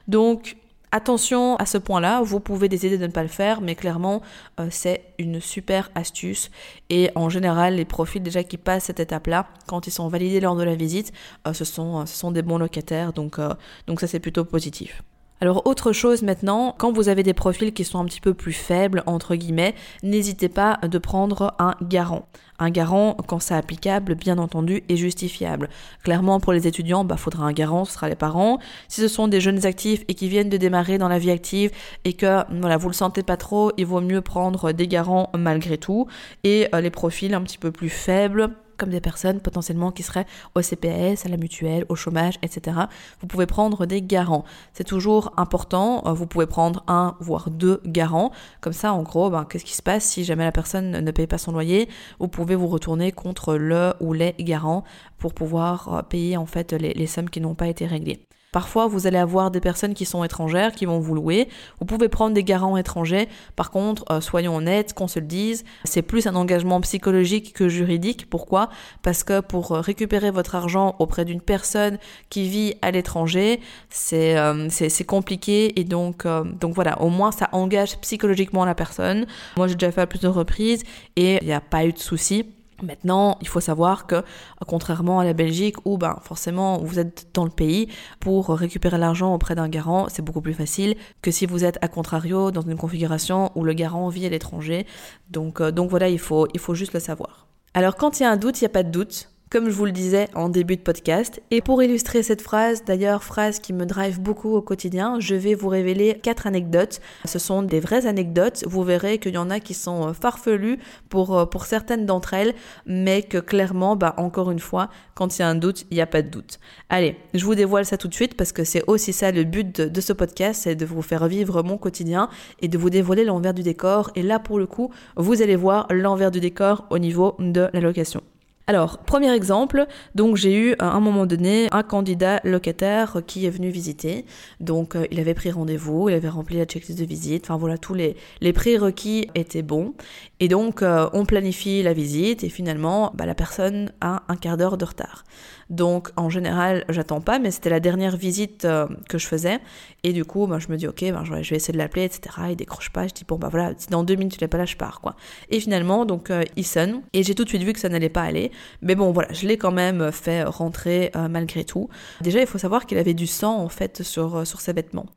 Donc, 0.07 0.55
Attention 0.91 1.55
à 1.57 1.67
ce 1.67 1.77
point-là, 1.77 2.23
vous 2.23 2.39
pouvez 2.39 2.67
décider 2.67 2.97
de 2.97 3.05
ne 3.05 3.11
pas 3.11 3.21
le 3.21 3.29
faire, 3.29 3.61
mais 3.61 3.75
clairement, 3.75 4.23
euh, 4.59 4.69
c'est 4.71 5.13
une 5.19 5.39
super 5.39 5.91
astuce. 5.93 6.49
Et 6.89 7.11
en 7.13 7.29
général, 7.29 7.75
les 7.75 7.85
profils 7.85 8.23
déjà 8.23 8.43
qui 8.43 8.57
passent 8.57 8.85
cette 8.85 8.99
étape-là, 8.99 9.47
quand 9.67 9.85
ils 9.85 9.91
sont 9.91 10.07
validés 10.07 10.39
lors 10.39 10.55
de 10.55 10.63
la 10.63 10.75
visite, 10.75 11.11
euh, 11.47 11.53
ce, 11.53 11.63
sont, 11.63 12.07
ce 12.07 12.17
sont 12.17 12.31
des 12.31 12.41
bons 12.41 12.57
locataires, 12.57 13.13
donc, 13.13 13.37
euh, 13.37 13.53
donc 13.85 13.99
ça 13.99 14.07
c'est 14.07 14.19
plutôt 14.19 14.45
positif. 14.45 15.03
Alors 15.41 15.65
autre 15.65 15.93
chose 15.93 16.21
maintenant, 16.21 16.75
quand 16.77 16.91
vous 16.91 17.07
avez 17.07 17.23
des 17.23 17.33
profils 17.33 17.73
qui 17.73 17.85
sont 17.85 17.99
un 17.99 18.05
petit 18.05 18.19
peu 18.19 18.33
plus 18.33 18.51
faibles, 18.51 19.03
entre 19.05 19.35
guillemets, 19.35 19.73
n'hésitez 20.03 20.49
pas 20.49 20.79
de 20.83 20.97
prendre 20.97 21.55
un 21.59 21.75
garant. 21.81 22.27
Un 22.61 22.71
garant, 22.71 23.15
quand 23.25 23.39
c'est 23.39 23.53
applicable, 23.53 24.15
bien 24.15 24.37
entendu, 24.37 24.83
est 24.89 24.97
justifiable. 24.97 25.69
Clairement, 26.03 26.41
pour 26.41 26.51
les 26.51 26.67
étudiants, 26.67 27.05
bah, 27.05 27.15
faudra 27.15 27.45
un 27.45 27.53
garant, 27.53 27.85
ce 27.85 27.93
sera 27.93 28.09
les 28.09 28.15
parents. 28.15 28.59
Si 28.89 28.99
ce 28.99 29.07
sont 29.07 29.29
des 29.29 29.39
jeunes 29.39 29.65
actifs 29.65 30.03
et 30.09 30.13
qui 30.13 30.27
viennent 30.27 30.49
de 30.49 30.57
démarrer 30.57 30.97
dans 30.97 31.07
la 31.07 31.19
vie 31.19 31.31
active 31.31 31.71
et 32.03 32.11
que, 32.11 32.43
voilà, 32.59 32.75
vous 32.75 32.89
le 32.89 32.93
sentez 32.93 33.23
pas 33.23 33.37
trop, 33.37 33.71
il 33.77 33.85
vaut 33.85 34.01
mieux 34.01 34.19
prendre 34.19 34.73
des 34.73 34.89
garants 34.89 35.29
malgré 35.37 35.77
tout. 35.77 36.07
Et 36.43 36.67
euh, 36.75 36.81
les 36.81 36.89
profils 36.89 37.33
un 37.33 37.41
petit 37.41 37.57
peu 37.57 37.71
plus 37.71 37.89
faibles, 37.89 38.49
comme 38.79 38.89
des 38.89 39.01
personnes 39.01 39.39
potentiellement 39.41 39.91
qui 39.91 40.01
seraient 40.01 40.25
au 40.55 40.61
CPS, 40.61 41.25
à 41.25 41.29
la 41.29 41.37
mutuelle, 41.37 41.85
au 41.89 41.95
chômage, 41.95 42.39
etc. 42.41 42.77
Vous 43.21 43.27
pouvez 43.27 43.45
prendre 43.45 43.85
des 43.85 44.01
garants. 44.01 44.45
C'est 44.73 44.83
toujours 44.83 45.33
important. 45.37 46.01
Euh, 46.07 46.13
vous 46.13 46.25
pouvez 46.25 46.47
prendre 46.47 46.83
un, 46.87 47.15
voire 47.19 47.51
deux 47.51 47.81
garants. 47.85 48.31
Comme 48.61 48.73
ça, 48.73 48.93
en 48.93 49.03
gros, 49.03 49.29
ben, 49.29 49.45
qu'est-ce 49.45 49.65
qui 49.65 49.75
se 49.75 49.83
passe 49.83 50.05
si 50.05 50.23
jamais 50.23 50.45
la 50.45 50.51
personne 50.51 50.91
ne 50.91 51.11
paye 51.11 51.27
pas 51.27 51.37
son 51.37 51.51
loyer? 51.51 51.89
Vous 52.19 52.27
pouvez 52.27 52.55
vous 52.55 52.67
retourner 52.67 53.11
contre 53.11 53.55
le 53.55 53.93
ou 53.99 54.13
les 54.13 54.33
garants 54.39 54.83
pour 55.17 55.33
pouvoir 55.33 55.93
euh, 55.93 56.01
payer 56.01 56.37
en 56.37 56.45
fait 56.45 56.73
les, 56.73 56.93
les 56.93 57.07
sommes 57.07 57.29
qui 57.29 57.41
n'ont 57.41 57.55
pas 57.55 57.67
été 57.67 57.85
réglées. 57.85 58.25
Parfois, 58.51 58.87
vous 58.87 59.05
allez 59.05 59.17
avoir 59.17 59.51
des 59.51 59.59
personnes 59.59 59.93
qui 59.93 60.05
sont 60.05 60.23
étrangères, 60.23 60.71
qui 60.71 60.85
vont 60.85 60.99
vous 60.99 61.13
louer. 61.13 61.49
Vous 61.79 61.85
pouvez 61.85 62.09
prendre 62.09 62.33
des 62.33 62.43
garants 62.43 62.77
étrangers. 62.77 63.27
Par 63.55 63.69
contre, 63.69 64.05
euh, 64.11 64.21
soyons 64.21 64.55
honnêtes, 64.55 64.93
qu'on 64.93 65.07
se 65.07 65.19
le 65.19 65.27
dise, 65.27 65.63
c'est 65.83 66.01
plus 66.01 66.25
un 66.25 66.35
engagement 66.35 66.81
psychologique 66.81 67.53
que 67.53 67.69
juridique. 67.69 68.27
Pourquoi? 68.27 68.69
Parce 69.03 69.23
que 69.23 69.41
pour 69.41 69.73
euh, 69.73 69.81
récupérer 69.81 70.31
votre 70.31 70.55
argent 70.55 70.95
auprès 70.97 71.25
d'une 71.25 71.41
personne 71.41 71.99
qui 72.29 72.49
vit 72.49 72.73
à 72.81 72.89
l'étranger, 72.89 73.59
c'est 73.89 74.37
euh, 74.37 74.67
c'est 74.69 75.03
compliqué 75.03 75.79
et 75.79 75.83
donc 75.83 76.25
donc 76.59 76.73
voilà, 76.73 77.01
au 77.01 77.09
moins 77.09 77.31
ça 77.31 77.49
engage 77.51 77.97
psychologiquement 77.99 78.65
la 78.65 78.75
personne. 78.75 79.27
Moi, 79.57 79.67
j'ai 79.67 79.75
déjà 79.75 79.91
fait 79.91 80.01
à 80.01 80.07
plusieurs 80.07 80.33
reprises 80.33 80.83
et 81.15 81.37
il 81.41 81.45
n'y 81.45 81.53
a 81.53 81.61
pas 81.61 81.85
eu 81.85 81.93
de 81.93 81.99
souci. 81.99 82.45
Maintenant, 82.83 83.37
il 83.41 83.47
faut 83.47 83.59
savoir 83.59 84.07
que, 84.07 84.23
contrairement 84.67 85.19
à 85.19 85.25
la 85.25 85.33
Belgique, 85.33 85.75
où 85.85 85.97
ben, 85.97 86.17
forcément 86.21 86.77
vous 86.79 86.99
êtes 86.99 87.27
dans 87.33 87.43
le 87.43 87.49
pays, 87.49 87.87
pour 88.19 88.49
récupérer 88.49 88.97
l'argent 88.97 89.33
auprès 89.33 89.55
d'un 89.55 89.69
garant, 89.69 90.07
c'est 90.09 90.21
beaucoup 90.21 90.41
plus 90.41 90.53
facile 90.53 90.95
que 91.21 91.31
si 91.31 91.45
vous 91.45 91.65
êtes 91.65 91.77
à 91.81 91.87
contrario 91.87 92.51
dans 92.51 92.61
une 92.61 92.77
configuration 92.77 93.51
où 93.55 93.63
le 93.63 93.73
garant 93.73 94.09
vit 94.09 94.25
à 94.25 94.29
l'étranger. 94.29 94.85
Donc, 95.29 95.61
euh, 95.61 95.71
donc 95.71 95.89
voilà, 95.89 96.09
il 96.09 96.19
faut, 96.19 96.47
il 96.53 96.59
faut 96.59 96.75
juste 96.75 96.93
le 96.93 96.99
savoir. 96.99 97.47
Alors 97.73 97.95
quand 97.95 98.19
il 98.19 98.23
y 98.23 98.25
a 98.25 98.31
un 98.31 98.37
doute, 98.37 98.59
il 98.61 98.63
n'y 98.63 98.67
a 98.67 98.73
pas 98.73 98.83
de 98.83 98.91
doute 98.91 99.29
comme 99.49 99.69
je 99.69 99.75
vous 99.75 99.85
le 99.85 99.91
disais 99.91 100.27
en 100.35 100.47
début 100.47 100.75
de 100.75 100.81
podcast. 100.81 101.41
Et 101.49 101.61
pour 101.61 101.81
illustrer 101.81 102.21
cette 102.21 102.41
phrase, 102.41 102.83
d'ailleurs 102.85 103.23
phrase 103.23 103.59
qui 103.59 103.73
me 103.73 103.85
drive 103.85 104.21
beaucoup 104.21 104.55
au 104.55 104.61
quotidien, 104.61 105.19
je 105.19 105.35
vais 105.35 105.55
vous 105.55 105.69
révéler 105.69 106.19
quatre 106.21 106.45
anecdotes. 106.45 107.01
Ce 107.25 107.39
sont 107.39 107.63
des 107.63 107.79
vraies 107.79 108.05
anecdotes. 108.05 108.63
Vous 108.67 108.83
verrez 108.83 109.17
qu'il 109.17 109.33
y 109.33 109.37
en 109.37 109.49
a 109.49 109.59
qui 109.59 109.73
sont 109.73 110.09
euh, 110.09 110.13
farfelues 110.13 110.77
pour, 111.09 111.37
euh, 111.37 111.45
pour 111.45 111.65
certaines 111.65 112.05
d'entre 112.05 112.33
elles, 112.35 112.53
mais 112.85 113.23
que 113.23 113.39
clairement, 113.39 113.95
bah, 113.95 114.13
encore 114.17 114.51
une 114.51 114.59
fois, 114.59 114.89
quand 115.15 115.37
il 115.37 115.41
y 115.41 115.45
a 115.45 115.47
un 115.47 115.55
doute, 115.55 115.85
il 115.89 115.95
n'y 115.95 116.01
a 116.01 116.07
pas 116.07 116.21
de 116.21 116.29
doute. 116.29 116.59
Allez, 116.89 117.17
je 117.33 117.43
vous 117.43 117.55
dévoile 117.55 117.85
ça 117.85 117.97
tout 117.97 118.07
de 118.07 118.13
suite 118.13 118.35
parce 118.35 118.51
que 118.51 118.63
c'est 118.63 118.83
aussi 118.87 119.13
ça 119.13 119.31
le 119.31 119.43
but 119.43 119.81
de, 119.81 119.89
de 119.89 120.01
ce 120.01 120.13
podcast, 120.13 120.61
c'est 120.63 120.75
de 120.75 120.85
vous 120.85 121.01
faire 121.01 121.27
vivre 121.27 121.63
mon 121.63 121.77
quotidien 121.77 122.29
et 122.61 122.67
de 122.67 122.77
vous 122.77 122.89
dévoiler 122.91 123.25
l'envers 123.25 123.53
du 123.53 123.63
décor. 123.63 124.11
Et 124.15 124.21
là, 124.21 124.37
pour 124.39 124.59
le 124.59 124.67
coup, 124.67 124.91
vous 125.17 125.41
allez 125.41 125.55
voir 125.55 125.87
l'envers 125.89 126.29
du 126.29 126.39
décor 126.39 126.85
au 126.91 126.99
niveau 126.99 127.35
de 127.39 127.67
la 127.73 127.79
location. 127.79 128.21
Alors, 128.69 128.99
premier 128.99 129.33
exemple, 129.33 129.87
donc 130.13 130.35
j'ai 130.35 130.55
eu 130.55 130.75
à 130.77 130.91
un 130.91 130.99
moment 130.99 131.25
donné 131.25 131.69
un 131.71 131.81
candidat 131.81 132.39
locataire 132.43 133.23
qui 133.25 133.47
est 133.47 133.49
venu 133.49 133.71
visiter. 133.71 134.25
Donc 134.59 134.95
euh, 134.95 135.07
il 135.09 135.19
avait 135.19 135.33
pris 135.33 135.49
rendez-vous, 135.49 136.07
il 136.07 136.13
avait 136.13 136.29
rempli 136.29 136.55
la 136.55 136.65
checklist 136.65 136.99
de 136.99 137.03
visite, 137.03 137.45
enfin 137.45 137.57
voilà, 137.57 137.79
tous 137.79 137.95
les, 137.95 138.15
les 138.41 138.53
prérequis 138.53 139.27
étaient 139.33 139.63
bons. 139.63 139.95
Et 140.39 140.49
donc 140.49 140.83
euh, 140.83 141.09
on 141.13 141.25
planifie 141.25 141.81
la 141.81 141.93
visite 141.93 142.43
et 142.43 142.49
finalement 142.49 143.11
bah, 143.15 143.25
la 143.25 143.33
personne 143.33 143.91
a 144.01 144.21
un 144.27 144.35
quart 144.35 144.55
d'heure 144.55 144.77
de 144.77 144.85
retard. 144.85 145.23
Donc 145.69 146.09
en 146.15 146.29
général, 146.29 146.85
j'attends 146.89 147.21
pas, 147.21 147.39
mais 147.39 147.51
c'était 147.51 147.69
la 147.69 147.79
dernière 147.79 148.17
visite 148.17 148.65
euh, 148.65 148.87
que 149.07 149.17
je 149.17 149.27
faisais. 149.27 149.59
Et 150.03 150.13
du 150.13 150.25
coup, 150.25 150.47
bah, 150.47 150.59
je 150.59 150.67
me 150.69 150.77
dis, 150.77 150.87
ok, 150.87 151.03
bah, 151.11 151.23
je 151.25 151.31
vais 151.31 151.55
essayer 151.55 151.73
de 151.73 151.77
l'appeler, 151.77 152.05
etc. 152.05 152.35
Il 152.49 152.55
décroche 152.55 152.89
pas. 152.89 153.07
Je 153.07 153.13
dis, 153.13 153.25
bon, 153.27 153.37
bah 153.37 153.49
voilà, 153.49 153.73
si 153.77 153.87
dans 153.89 154.03
deux 154.03 154.15
minutes 154.15 154.33
tu 154.33 154.39
l'as 154.41 154.47
pas 154.47 154.57
là, 154.57 154.65
je 154.65 154.75
pars, 154.75 155.01
quoi. 155.01 155.15
Et 155.49 155.59
finalement, 155.59 156.05
donc, 156.05 156.31
il 156.55 156.65
sonne. 156.65 157.01
Et 157.13 157.23
j'ai 157.23 157.35
tout 157.35 157.43
de 157.43 157.49
suite 157.49 157.63
vu 157.63 157.73
que 157.73 157.79
ça 157.79 157.89
n'allait 157.89 158.09
pas 158.09 158.23
aller. 158.23 158.51
Mais 158.81 158.95
bon, 158.95 159.11
voilà, 159.11 159.31
je 159.33 159.47
l'ai 159.47 159.57
quand 159.57 159.71
même 159.71 160.11
fait 160.11 160.43
rentrer 160.43 161.11
malgré 161.29 161.63
tout. 161.63 161.89
Déjà, 162.21 162.39
il 162.39 162.47
faut 162.47 162.57
savoir 162.57 162.85
qu'il 162.85 162.97
avait 162.97 163.13
du 163.13 163.27
sang 163.27 163.61
en 163.61 163.69
fait 163.69 164.03
sur, 164.03 164.45
sur 164.47 164.61
ses 164.61 164.73
vêtements. 164.73 165.07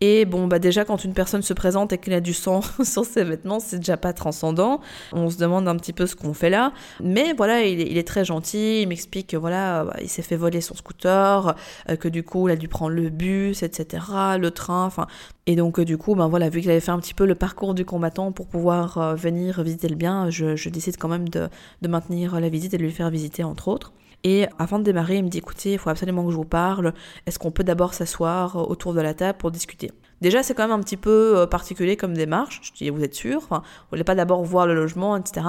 Et 0.00 0.24
bon, 0.24 0.48
bah 0.48 0.58
déjà, 0.58 0.84
quand 0.84 1.04
une 1.04 1.14
personne 1.14 1.42
se 1.42 1.54
présente 1.54 1.92
et 1.92 1.98
qu'il 1.98 2.12
a 2.12 2.20
du 2.20 2.34
sang 2.34 2.60
sur 2.82 3.04
ses 3.04 3.22
vêtements, 3.22 3.60
c'est 3.60 3.78
déjà 3.78 3.96
pas 3.96 4.12
transcendant. 4.12 4.80
On 5.12 5.30
se 5.30 5.38
demande 5.38 5.68
un 5.68 5.76
petit 5.76 5.92
peu 5.92 6.06
ce 6.06 6.16
qu'on 6.16 6.34
fait 6.34 6.50
là. 6.50 6.72
Mais 7.02 7.32
voilà, 7.32 7.62
il 7.62 7.96
est, 7.96 8.06
très 8.06 8.24
gentil. 8.24 8.82
Il 8.82 8.88
m'explique 8.88 9.28
que 9.28 9.36
voilà, 9.36 9.84
bah, 9.84 9.96
il 10.02 10.08
s'est 10.08 10.22
fait 10.22 10.36
voler 10.36 10.60
son 10.60 10.74
scooter, 10.74 11.54
euh, 11.88 11.96
que 11.96 12.08
du 12.08 12.24
coup, 12.24 12.48
il 12.48 12.52
a 12.52 12.56
dû 12.56 12.68
prendre 12.68 12.92
le 12.92 13.08
bus, 13.08 13.62
etc., 13.62 14.04
le 14.38 14.50
train, 14.50 14.84
enfin. 14.84 15.06
Et 15.46 15.56
donc, 15.56 15.78
euh, 15.78 15.84
du 15.84 15.96
coup, 15.96 16.14
ben 16.14 16.26
voilà, 16.26 16.48
vu 16.50 16.60
qu'il 16.60 16.70
avait 16.70 16.80
fait 16.80 16.90
un 16.90 16.98
petit 16.98 17.14
peu 17.14 17.24
le 17.24 17.34
parcours 17.34 17.74
du 17.74 17.84
combattant 17.84 18.32
pour 18.32 18.46
pouvoir 18.46 18.98
euh, 18.98 19.14
venir 19.14 19.62
visiter 19.62 19.88
le 19.88 19.96
bien, 19.96 20.28
je, 20.28 20.68
décide 20.68 20.96
quand 20.98 21.08
même 21.08 21.28
de, 21.28 21.48
de 21.82 21.88
maintenir 21.88 22.40
la 22.40 22.48
visite 22.48 22.74
et 22.74 22.78
de 22.78 22.82
lui 22.82 22.90
faire 22.90 23.10
visiter, 23.10 23.44
entre 23.44 23.68
autres. 23.68 23.92
Et 24.24 24.46
avant 24.58 24.78
de 24.78 24.84
démarrer, 24.84 25.18
il 25.18 25.24
me 25.24 25.28
dit 25.28 25.38
écoutez, 25.38 25.74
il 25.74 25.78
faut 25.78 25.90
absolument 25.90 26.24
que 26.24 26.30
je 26.30 26.36
vous 26.36 26.44
parle. 26.44 26.94
Est-ce 27.26 27.38
qu'on 27.38 27.50
peut 27.50 27.62
d'abord 27.62 27.92
s'asseoir 27.92 28.56
euh, 28.56 28.62
autour 28.62 28.94
de 28.94 29.00
la 29.02 29.12
table 29.12 29.38
pour 29.38 29.50
discuter? 29.50 29.92
Déjà, 30.22 30.42
c'est 30.42 30.54
quand 30.54 30.66
même 30.66 30.78
un 30.78 30.82
petit 30.82 30.96
peu 30.96 31.36
euh, 31.36 31.46
particulier 31.46 31.96
comme 31.96 32.14
démarche. 32.14 32.60
Je 32.62 32.72
dis 32.72 32.88
vous 32.88 33.04
êtes 33.04 33.14
sûr? 33.14 33.40
Vous 33.50 33.60
voulez 33.90 34.04
pas 34.04 34.14
d'abord 34.14 34.42
voir 34.42 34.66
le 34.66 34.74
logement, 34.74 35.16
etc. 35.16 35.46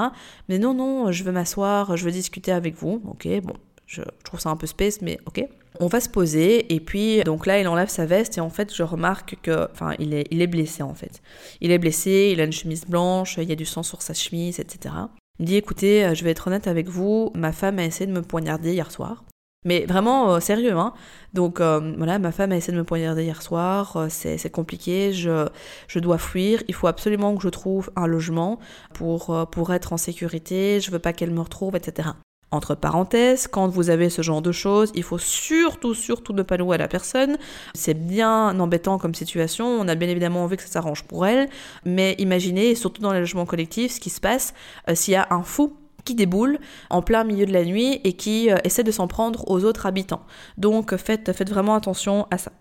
Mais 0.49 0.59
non, 0.59 0.73
non, 0.73 1.11
je 1.11 1.23
veux 1.23 1.31
m'asseoir, 1.31 1.95
je 1.95 2.03
veux 2.03 2.11
discuter 2.11 2.51
avec 2.51 2.75
vous. 2.75 3.01
Ok, 3.07 3.27
bon, 3.41 3.53
je, 3.87 4.01
trouve 4.25 4.41
ça 4.41 4.49
un 4.49 4.57
peu 4.57 4.67
space, 4.67 5.01
mais 5.01 5.17
ok. 5.25 5.45
On 5.79 5.87
va 5.87 5.99
se 5.99 6.07
poser 6.07 6.73
et 6.73 6.79
puis 6.79 7.21
donc 7.25 7.45
là 7.45 7.59
il 7.59 7.67
enlève 7.67 7.89
sa 7.89 8.05
veste 8.05 8.37
et 8.37 8.41
en 8.41 8.49
fait 8.49 8.73
je 8.73 8.81
remarque 8.81 9.35
que 9.41 9.67
il 9.99 10.13
est 10.13 10.47
blessé 10.47 10.83
en 10.83 10.93
fait. 10.93 11.21
Il 11.59 11.69
est 11.69 11.77
blessé, 11.77 12.29
il 12.31 12.39
a 12.39 12.45
une 12.45 12.53
chemise 12.53 12.85
blanche, 12.85 13.37
il 13.37 13.49
y 13.49 13.51
a 13.51 13.57
du 13.57 13.65
sang 13.65 13.83
sur 13.83 14.01
sa 14.01 14.13
chemise, 14.13 14.61
etc. 14.61 14.95
Me 15.39 15.45
dit 15.45 15.57
écoutez, 15.57 16.05
euh, 16.05 16.13
je 16.13 16.23
vais 16.23 16.31
être 16.31 16.47
honnête 16.47 16.67
avec 16.67 16.87
vous, 16.87 17.31
ma 17.35 17.51
femme 17.51 17.77
a 17.79 17.83
essayé 17.83 18.07
de 18.07 18.13
me 18.13 18.21
poignarder 18.21 18.71
hier 18.71 18.89
soir. 18.89 19.25
Mais 19.65 19.85
vraiment 19.85 20.33
euh, 20.33 20.39
sérieux, 20.39 20.77
hein. 20.77 20.93
Donc 21.33 21.59
euh, 21.59 21.93
voilà, 21.97 22.19
ma 22.19 22.31
femme 22.31 22.53
a 22.53 22.55
essayé 22.55 22.71
de 22.71 22.77
me 22.77 22.85
poignarder 22.85 23.23
hier 23.23 23.41
soir, 23.41 24.07
c'est 24.09 24.49
compliqué, 24.49 25.11
je, 25.11 25.47
je 25.87 25.99
dois 25.99 26.19
fuir, 26.19 26.63
il 26.69 26.73
faut 26.73 26.87
absolument 26.87 27.35
que 27.35 27.43
je 27.43 27.49
trouve 27.49 27.91
un 27.97 28.07
logement 28.07 28.59
pour, 28.93 29.47
pour 29.51 29.73
être 29.73 29.91
en 29.91 29.97
sécurité, 29.97 30.79
je 30.79 30.91
veux 30.91 30.99
pas 30.99 31.11
qu'elle 31.11 31.31
me 31.31 31.41
retrouve, 31.41 31.75
etc. 31.75 32.09
Entre 32.51 32.75
parenthèses, 32.75 33.47
quand 33.47 33.67
vous 33.67 33.89
avez 33.89 34.09
ce 34.09 34.21
genre 34.21 34.41
de 34.41 34.51
choses, 34.51 34.91
il 34.95 35.03
faut 35.03 35.17
surtout, 35.17 35.93
surtout 35.93 36.31
ne 36.31 36.43
pas 36.43 36.57
louer 36.57 36.75
à 36.75 36.77
la 36.77 36.87
personne. 36.87 37.37
C'est 37.73 37.95
bien 37.95 38.57
embêtant 38.59 38.97
comme 38.97 39.13
situation. 39.13 39.65
On 39.65 39.87
a 39.87 39.95
bien 39.95 40.07
évidemment 40.07 40.43
envie 40.43 40.55
que 40.55 40.63
ça 40.63 40.69
s'arrange 40.69 41.03
pour 41.03 41.25
elle. 41.25 41.49
Mais 41.85 42.15
imaginez, 42.17 42.75
surtout 42.75 43.01
dans 43.01 43.11
les 43.11 43.19
logements 43.19 43.45
collectifs, 43.45 43.93
ce 43.93 43.99
qui 43.99 44.09
se 44.09 44.21
passe 44.21 44.53
euh, 44.89 44.95
s'il 44.95 45.13
y 45.13 45.17
a 45.17 45.27
un 45.31 45.43
fou 45.43 45.75
qui 46.05 46.15
déboule 46.15 46.59
en 46.89 47.01
plein 47.01 47.23
milieu 47.23 47.45
de 47.45 47.53
la 47.53 47.65
nuit 47.65 47.99
et 48.03 48.13
qui 48.13 48.51
euh, 48.51 48.57
essaie 48.63 48.83
de 48.83 48.91
s'en 48.91 49.07
prendre 49.07 49.49
aux 49.49 49.65
autres 49.65 49.87
habitants. 49.87 50.21
Donc 50.57 50.95
faites, 50.95 51.33
faites 51.33 51.49
vraiment 51.49 51.75
attention 51.75 52.27
à 52.31 52.37
ça. 52.37 52.51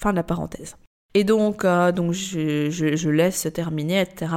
Fin 0.00 0.10
de 0.10 0.16
la 0.16 0.22
parenthèse. 0.22 0.76
Et 1.14 1.24
donc, 1.24 1.64
euh, 1.64 1.90
donc 1.90 2.12
je, 2.12 3.08
laisse 3.08 3.48
terminer, 3.52 4.00
etc. 4.00 4.32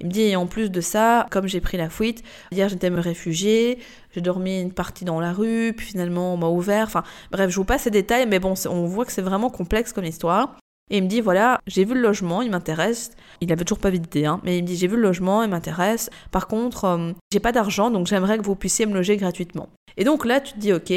Il 0.00 0.06
me 0.08 0.12
dit, 0.12 0.22
et 0.22 0.36
en 0.36 0.46
plus 0.46 0.70
de 0.70 0.80
ça, 0.82 1.26
comme 1.30 1.46
j'ai 1.46 1.60
pris 1.60 1.78
la 1.78 1.88
fuite, 1.88 2.22
hier 2.52 2.68
j'étais 2.68 2.90
me 2.90 3.00
réfugier, 3.00 3.78
j'ai 4.12 4.20
dormi 4.20 4.60
une 4.60 4.72
partie 4.72 5.06
dans 5.06 5.20
la 5.20 5.32
rue, 5.32 5.72
puis 5.74 5.86
finalement 5.86 6.34
on 6.34 6.36
m'a 6.36 6.48
ouvert. 6.48 6.86
Enfin, 6.86 7.02
bref, 7.30 7.50
je 7.50 7.56
vous 7.56 7.64
passe 7.64 7.82
ces 7.82 7.90
détails, 7.90 8.26
mais 8.26 8.40
bon, 8.40 8.54
on 8.68 8.84
voit 8.84 9.06
que 9.06 9.12
c'est 9.12 9.22
vraiment 9.22 9.48
complexe 9.48 9.92
comme 9.94 10.04
histoire. 10.04 10.58
Et 10.90 10.98
il 10.98 11.04
me 11.04 11.08
dit, 11.08 11.20
voilà, 11.20 11.60
j'ai 11.66 11.84
vu 11.84 11.94
le 11.94 12.00
logement, 12.00 12.42
il 12.42 12.50
m'intéresse. 12.50 13.10
Il 13.40 13.52
avait 13.52 13.64
toujours 13.64 13.78
pas 13.80 13.90
visité, 13.90 14.26
hein, 14.26 14.40
mais 14.42 14.58
il 14.58 14.62
me 14.62 14.66
dit, 14.66 14.76
j'ai 14.76 14.86
vu 14.86 14.96
le 14.96 15.02
logement, 15.02 15.42
il 15.42 15.50
m'intéresse. 15.50 16.10
Par 16.30 16.46
contre, 16.46 16.84
euh, 16.84 17.12
j'ai 17.32 17.40
pas 17.40 17.52
d'argent, 17.52 17.90
donc 17.90 18.06
j'aimerais 18.06 18.38
que 18.38 18.42
vous 18.42 18.54
puissiez 18.54 18.86
me 18.86 18.94
loger 18.94 19.16
gratuitement. 19.16 19.68
Et 19.96 20.04
donc 20.04 20.24
là, 20.24 20.40
tu 20.40 20.54
te 20.54 20.58
dis, 20.58 20.72
ok, 20.72 20.92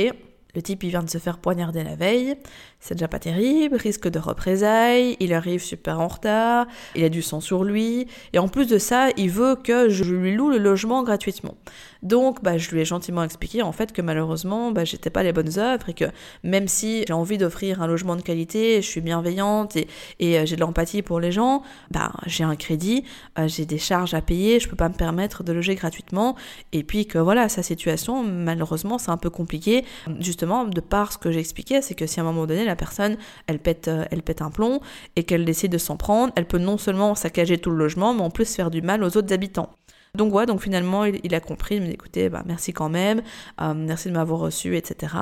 le 0.53 0.61
type, 0.61 0.83
il 0.83 0.89
vient 0.89 1.03
de 1.03 1.09
se 1.09 1.17
faire 1.17 1.37
poignarder 1.37 1.83
la 1.83 1.95
veille, 1.95 2.35
c'est 2.81 2.95
déjà 2.95 3.07
pas 3.07 3.19
terrible, 3.19 3.77
risque 3.77 4.09
de 4.09 4.19
représailles, 4.19 5.15
il 5.19 5.33
arrive 5.33 5.63
super 5.63 5.99
en 5.99 6.07
retard, 6.07 6.65
il 6.95 7.03
a 7.03 7.09
du 7.09 7.21
sang 7.21 7.39
sur 7.39 7.63
lui, 7.63 8.07
et 8.33 8.39
en 8.39 8.47
plus 8.47 8.67
de 8.67 8.77
ça, 8.79 9.09
il 9.17 9.29
veut 9.29 9.55
que 9.55 9.87
je 9.89 10.03
lui 10.03 10.35
loue 10.35 10.49
le 10.49 10.57
logement 10.57 11.03
gratuitement. 11.03 11.55
Donc, 12.01 12.41
bah, 12.41 12.57
je 12.57 12.71
lui 12.71 12.81
ai 12.81 12.85
gentiment 12.85 13.23
expliqué 13.23 13.61
en 13.61 13.71
fait 13.71 13.91
que 13.91 14.01
malheureusement, 14.01 14.71
bah, 14.71 14.83
j'étais 14.83 15.11
pas 15.11 15.21
les 15.21 15.31
bonnes 15.31 15.59
œuvres 15.59 15.89
et 15.89 15.93
que 15.93 16.05
même 16.43 16.67
si 16.67 17.05
j'ai 17.07 17.13
envie 17.13 17.37
d'offrir 17.37 17.81
un 17.81 17.87
logement 17.87 18.15
de 18.15 18.23
qualité, 18.23 18.81
je 18.81 18.87
suis 18.87 19.01
bienveillante 19.01 19.75
et, 19.75 19.87
et 20.19 20.39
euh, 20.39 20.45
j'ai 20.45 20.55
de 20.55 20.61
l'empathie 20.61 21.03
pour 21.03 21.19
les 21.19 21.31
gens, 21.31 21.61
bah, 21.91 22.11
j'ai 22.25 22.43
un 22.43 22.55
crédit, 22.55 23.03
euh, 23.37 23.47
j'ai 23.47 23.65
des 23.65 23.77
charges 23.77 24.15
à 24.15 24.21
payer, 24.21 24.59
je 24.59 24.67
peux 24.67 24.75
pas 24.75 24.89
me 24.89 24.95
permettre 24.95 25.43
de 25.43 25.53
loger 25.53 25.75
gratuitement, 25.75 26.35
et 26.71 26.83
puis 26.83 27.05
que 27.05 27.19
voilà, 27.19 27.49
sa 27.49 27.61
situation, 27.61 28.23
malheureusement, 28.23 28.97
c'est 28.97 29.11
un 29.11 29.17
peu 29.17 29.29
compliqué, 29.29 29.85
justement, 30.19 30.65
de 30.65 30.81
par 30.81 31.13
ce 31.13 31.19
que 31.19 31.31
j'ai 31.31 31.39
expliqué, 31.39 31.83
c'est 31.83 31.93
que 31.93 32.07
si 32.07 32.19
à 32.19 32.23
un 32.23 32.25
moment 32.25 32.47
donné, 32.47 32.65
la 32.71 32.75
personne, 32.75 33.17
elle 33.47 33.59
pète, 33.59 33.87
euh, 33.87 34.05
elle 34.11 34.23
pète 34.23 34.41
un 34.41 34.49
plomb 34.49 34.79
et 35.15 35.23
qu'elle 35.23 35.45
décide 35.45 35.71
de 35.71 35.77
s'en 35.77 35.97
prendre, 35.97 36.33
elle 36.35 36.47
peut 36.47 36.57
non 36.57 36.77
seulement 36.77 37.15
saccager 37.15 37.57
tout 37.57 37.69
le 37.69 37.77
logement, 37.77 38.13
mais 38.13 38.21
en 38.21 38.29
plus 38.29 38.55
faire 38.55 38.71
du 38.71 38.81
mal 38.81 39.03
aux 39.03 39.17
autres 39.17 39.33
habitants. 39.33 39.69
Donc 40.15 40.31
voilà, 40.31 40.45
donc 40.45 40.61
finalement 40.61 41.05
il, 41.05 41.35
a 41.35 41.39
compris, 41.39 41.77
il 41.77 41.89
écoutez, 41.89 42.29
bah, 42.29 42.43
merci 42.45 42.73
quand 42.73 42.89
même, 42.89 43.21
euh, 43.61 43.73
merci 43.73 44.09
de 44.09 44.13
m'avoir 44.13 44.39
reçu, 44.39 44.75
etc. 44.75 45.13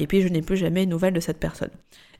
Et 0.00 0.06
puis 0.06 0.22
je 0.22 0.28
n'ai 0.28 0.42
plus 0.42 0.56
jamais 0.56 0.84
de 0.84 0.90
nouvelles 0.90 1.14
de 1.14 1.20
cette 1.20 1.38
personne. 1.38 1.70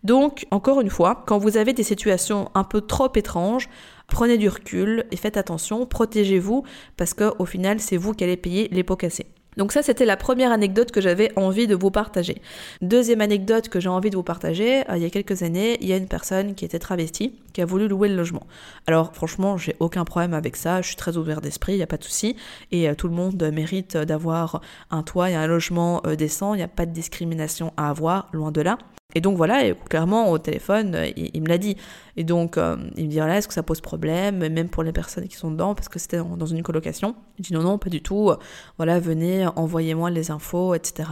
Donc, 0.04 0.46
encore 0.50 0.80
une 0.80 0.90
fois, 0.90 1.22
quand 1.26 1.38
vous 1.38 1.56
avez 1.56 1.72
des 1.72 1.84
situations 1.84 2.50
un 2.54 2.64
peu 2.64 2.80
trop 2.80 3.10
étranges, 3.14 3.68
prenez 4.08 4.36
du 4.36 4.48
recul 4.48 5.04
et 5.12 5.16
faites 5.16 5.36
attention, 5.36 5.86
protégez-vous, 5.86 6.64
parce 6.96 7.14
qu'au 7.14 7.44
final, 7.44 7.78
c'est 7.78 7.96
vous 7.96 8.12
qui 8.12 8.24
allez 8.24 8.36
payer 8.36 8.68
les 8.72 8.82
pots 8.82 8.96
cassés. 8.96 9.26
Donc 9.56 9.72
ça, 9.72 9.82
c'était 9.82 10.06
la 10.06 10.16
première 10.16 10.50
anecdote 10.50 10.92
que 10.92 11.00
j'avais 11.00 11.30
envie 11.36 11.66
de 11.66 11.74
vous 11.74 11.90
partager. 11.90 12.40
Deuxième 12.80 13.20
anecdote 13.20 13.68
que 13.68 13.80
j'ai 13.80 13.88
envie 13.88 14.10
de 14.10 14.16
vous 14.16 14.22
partager, 14.22 14.80
euh, 14.90 14.96
il 14.96 15.02
y 15.02 15.06
a 15.06 15.10
quelques 15.10 15.42
années, 15.42 15.76
il 15.80 15.88
y 15.88 15.92
a 15.92 15.96
une 15.96 16.08
personne 16.08 16.54
qui 16.54 16.64
était 16.64 16.78
travestie, 16.78 17.34
qui 17.52 17.60
a 17.60 17.66
voulu 17.66 17.86
louer 17.86 18.08
le 18.08 18.16
logement. 18.16 18.46
Alors 18.86 19.14
franchement, 19.14 19.58
j'ai 19.58 19.76
aucun 19.78 20.04
problème 20.04 20.32
avec 20.32 20.56
ça, 20.56 20.80
je 20.80 20.88
suis 20.88 20.96
très 20.96 21.16
ouvert 21.16 21.40
d'esprit, 21.40 21.74
il 21.74 21.76
n'y 21.76 21.82
a 21.82 21.86
pas 21.86 21.98
de 21.98 22.04
souci, 22.04 22.36
et 22.70 22.88
euh, 22.88 22.94
tout 22.94 23.08
le 23.08 23.14
monde 23.14 23.42
mérite 23.52 23.96
d'avoir 23.96 24.62
un 24.90 25.02
toit 25.02 25.30
et 25.30 25.34
un 25.34 25.46
logement 25.46 26.00
euh, 26.06 26.16
décent, 26.16 26.54
il 26.54 26.58
n'y 26.58 26.62
a 26.62 26.68
pas 26.68 26.86
de 26.86 26.92
discrimination 26.92 27.72
à 27.76 27.90
avoir, 27.90 28.28
loin 28.32 28.52
de 28.52 28.62
là. 28.62 28.78
Et 29.14 29.20
donc 29.20 29.36
voilà, 29.36 29.74
clairement 29.88 30.30
au 30.30 30.38
téléphone, 30.38 30.96
il 31.16 31.42
me 31.42 31.48
l'a 31.48 31.58
dit. 31.58 31.76
Et 32.16 32.24
donc, 32.24 32.58
euh, 32.58 32.76
il 32.96 33.06
me 33.06 33.10
dit, 33.10 33.16
voilà, 33.16 33.38
est-ce 33.38 33.48
que 33.48 33.54
ça 33.54 33.62
pose 33.62 33.80
problème, 33.80 34.46
même 34.48 34.68
pour 34.68 34.82
les 34.82 34.92
personnes 34.92 35.26
qui 35.28 35.36
sont 35.36 35.50
dedans, 35.50 35.74
parce 35.74 35.88
que 35.88 35.98
c'était 35.98 36.18
dans 36.18 36.46
une 36.46 36.62
colocation. 36.62 37.14
Il 37.38 37.42
dit, 37.42 37.54
non, 37.54 37.62
non, 37.62 37.78
pas 37.78 37.88
du 37.88 38.02
tout. 38.02 38.30
Voilà, 38.76 39.00
venez, 39.00 39.46
envoyez-moi 39.56 40.10
les 40.10 40.30
infos, 40.30 40.74
etc. 40.74 41.08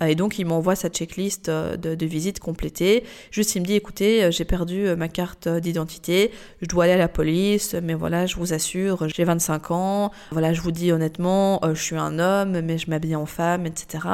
Et 0.00 0.14
donc, 0.14 0.38
il 0.38 0.46
m'envoie 0.46 0.76
sa 0.76 0.88
checklist 0.88 1.48
euh, 1.48 1.76
de, 1.76 1.94
de 1.94 2.06
visite 2.06 2.38
complétée. 2.38 3.04
Juste, 3.30 3.56
il 3.56 3.62
me 3.62 3.66
dit, 3.66 3.74
écoutez, 3.74 4.24
euh, 4.24 4.30
j'ai 4.30 4.44
perdu 4.44 4.94
ma 4.96 5.08
carte 5.08 5.48
d'identité, 5.48 6.30
je 6.62 6.66
dois 6.68 6.84
aller 6.84 6.92
à 6.92 6.98
la 6.98 7.08
police, 7.08 7.74
mais 7.82 7.94
voilà, 7.94 8.26
je 8.26 8.36
vous 8.36 8.52
assure, 8.52 9.08
j'ai 9.08 9.24
25 9.24 9.70
ans. 9.72 10.12
Voilà, 10.30 10.52
je 10.52 10.60
vous 10.60 10.70
dis 10.70 10.92
honnêtement, 10.92 11.60
je 11.74 11.80
suis 11.80 11.96
un 11.96 12.18
homme, 12.18 12.60
mais 12.60 12.78
je 12.78 12.88
m'habille 12.88 13.16
en 13.16 13.26
femme, 13.26 13.66
etc. 13.66 14.04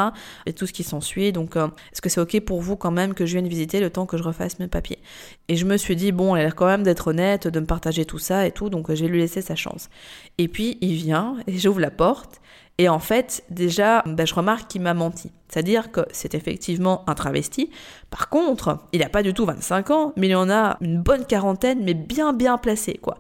Et 0.47 0.53
tout 0.53 0.67
ce 0.67 0.73
qui 0.73 0.83
s'ensuit. 0.83 1.33
Donc, 1.33 1.57
est-ce 1.57 2.01
que 2.01 2.09
c'est 2.09 2.21
OK 2.21 2.41
pour 2.41 2.63
vous 2.63 2.77
quand 2.77 2.91
même 2.91 3.15
que 3.15 3.22
je 3.27 3.33
vienne 3.33 3.49
visiter 3.49 3.81
le 3.81 3.91
temps 3.91 4.07
que 4.07 4.17
je 4.17 4.23
refasse 4.23 4.59
mes 4.59 4.69
papiers 4.69 4.99
Et 5.49 5.57
je 5.57 5.65
me 5.65 5.77
suis 5.77 5.97
dit, 5.97 6.13
bon, 6.13 6.35
elle 6.35 6.43
a 6.43 6.45
l'air 6.45 6.55
quand 6.55 6.67
même 6.67 6.83
d'être 6.83 7.09
honnête, 7.09 7.49
de 7.49 7.61
me 7.61 7.67
partager 7.67 8.05
tout 8.05 8.19
ça 8.19 8.47
et 8.47 8.53
tout, 8.53 8.71
donc 8.71 8.93
j'ai 8.93 9.09
lui 9.09 9.19
laissé 9.19 9.43
sa 9.43 9.57
chance. 9.57 9.89
Et 10.39 10.49
puis 10.49 10.79
il 10.81 10.95
vient 10.95 11.37
et 11.47 11.59
j'ouvre 11.59 11.81
la 11.81 11.91
porte 11.91 12.41
et 12.79 12.89
en 12.89 12.99
fait, 12.99 13.45
déjà, 13.51 14.03
ben, 14.07 14.27
je 14.27 14.35
remarque 14.35 14.71
qu'il 14.71 14.83
m'a 14.83 14.95
menti. 14.95 15.31
C'est-à-dire 15.53 15.93
que 15.93 16.01
c'est 16.13 16.35
effectivement 16.35 17.05
un 17.07 17.15
travesti. 17.15 17.69
Par 18.11 18.31
contre, 18.31 18.79
il 18.93 19.01
n'a 19.01 19.11
pas 19.11 19.23
du 19.23 19.35
tout 19.35 19.45
25 19.45 19.91
ans, 19.91 20.13
mais 20.17 20.29
il 20.29 20.35
en 20.35 20.49
a 20.49 20.79
une 20.81 20.99
bonne 20.99 21.27
quarantaine, 21.27 21.81
mais 21.83 21.93
bien 21.95 22.33
bien 22.33 22.57
placé, 22.57 22.95
quoi. 22.95 23.19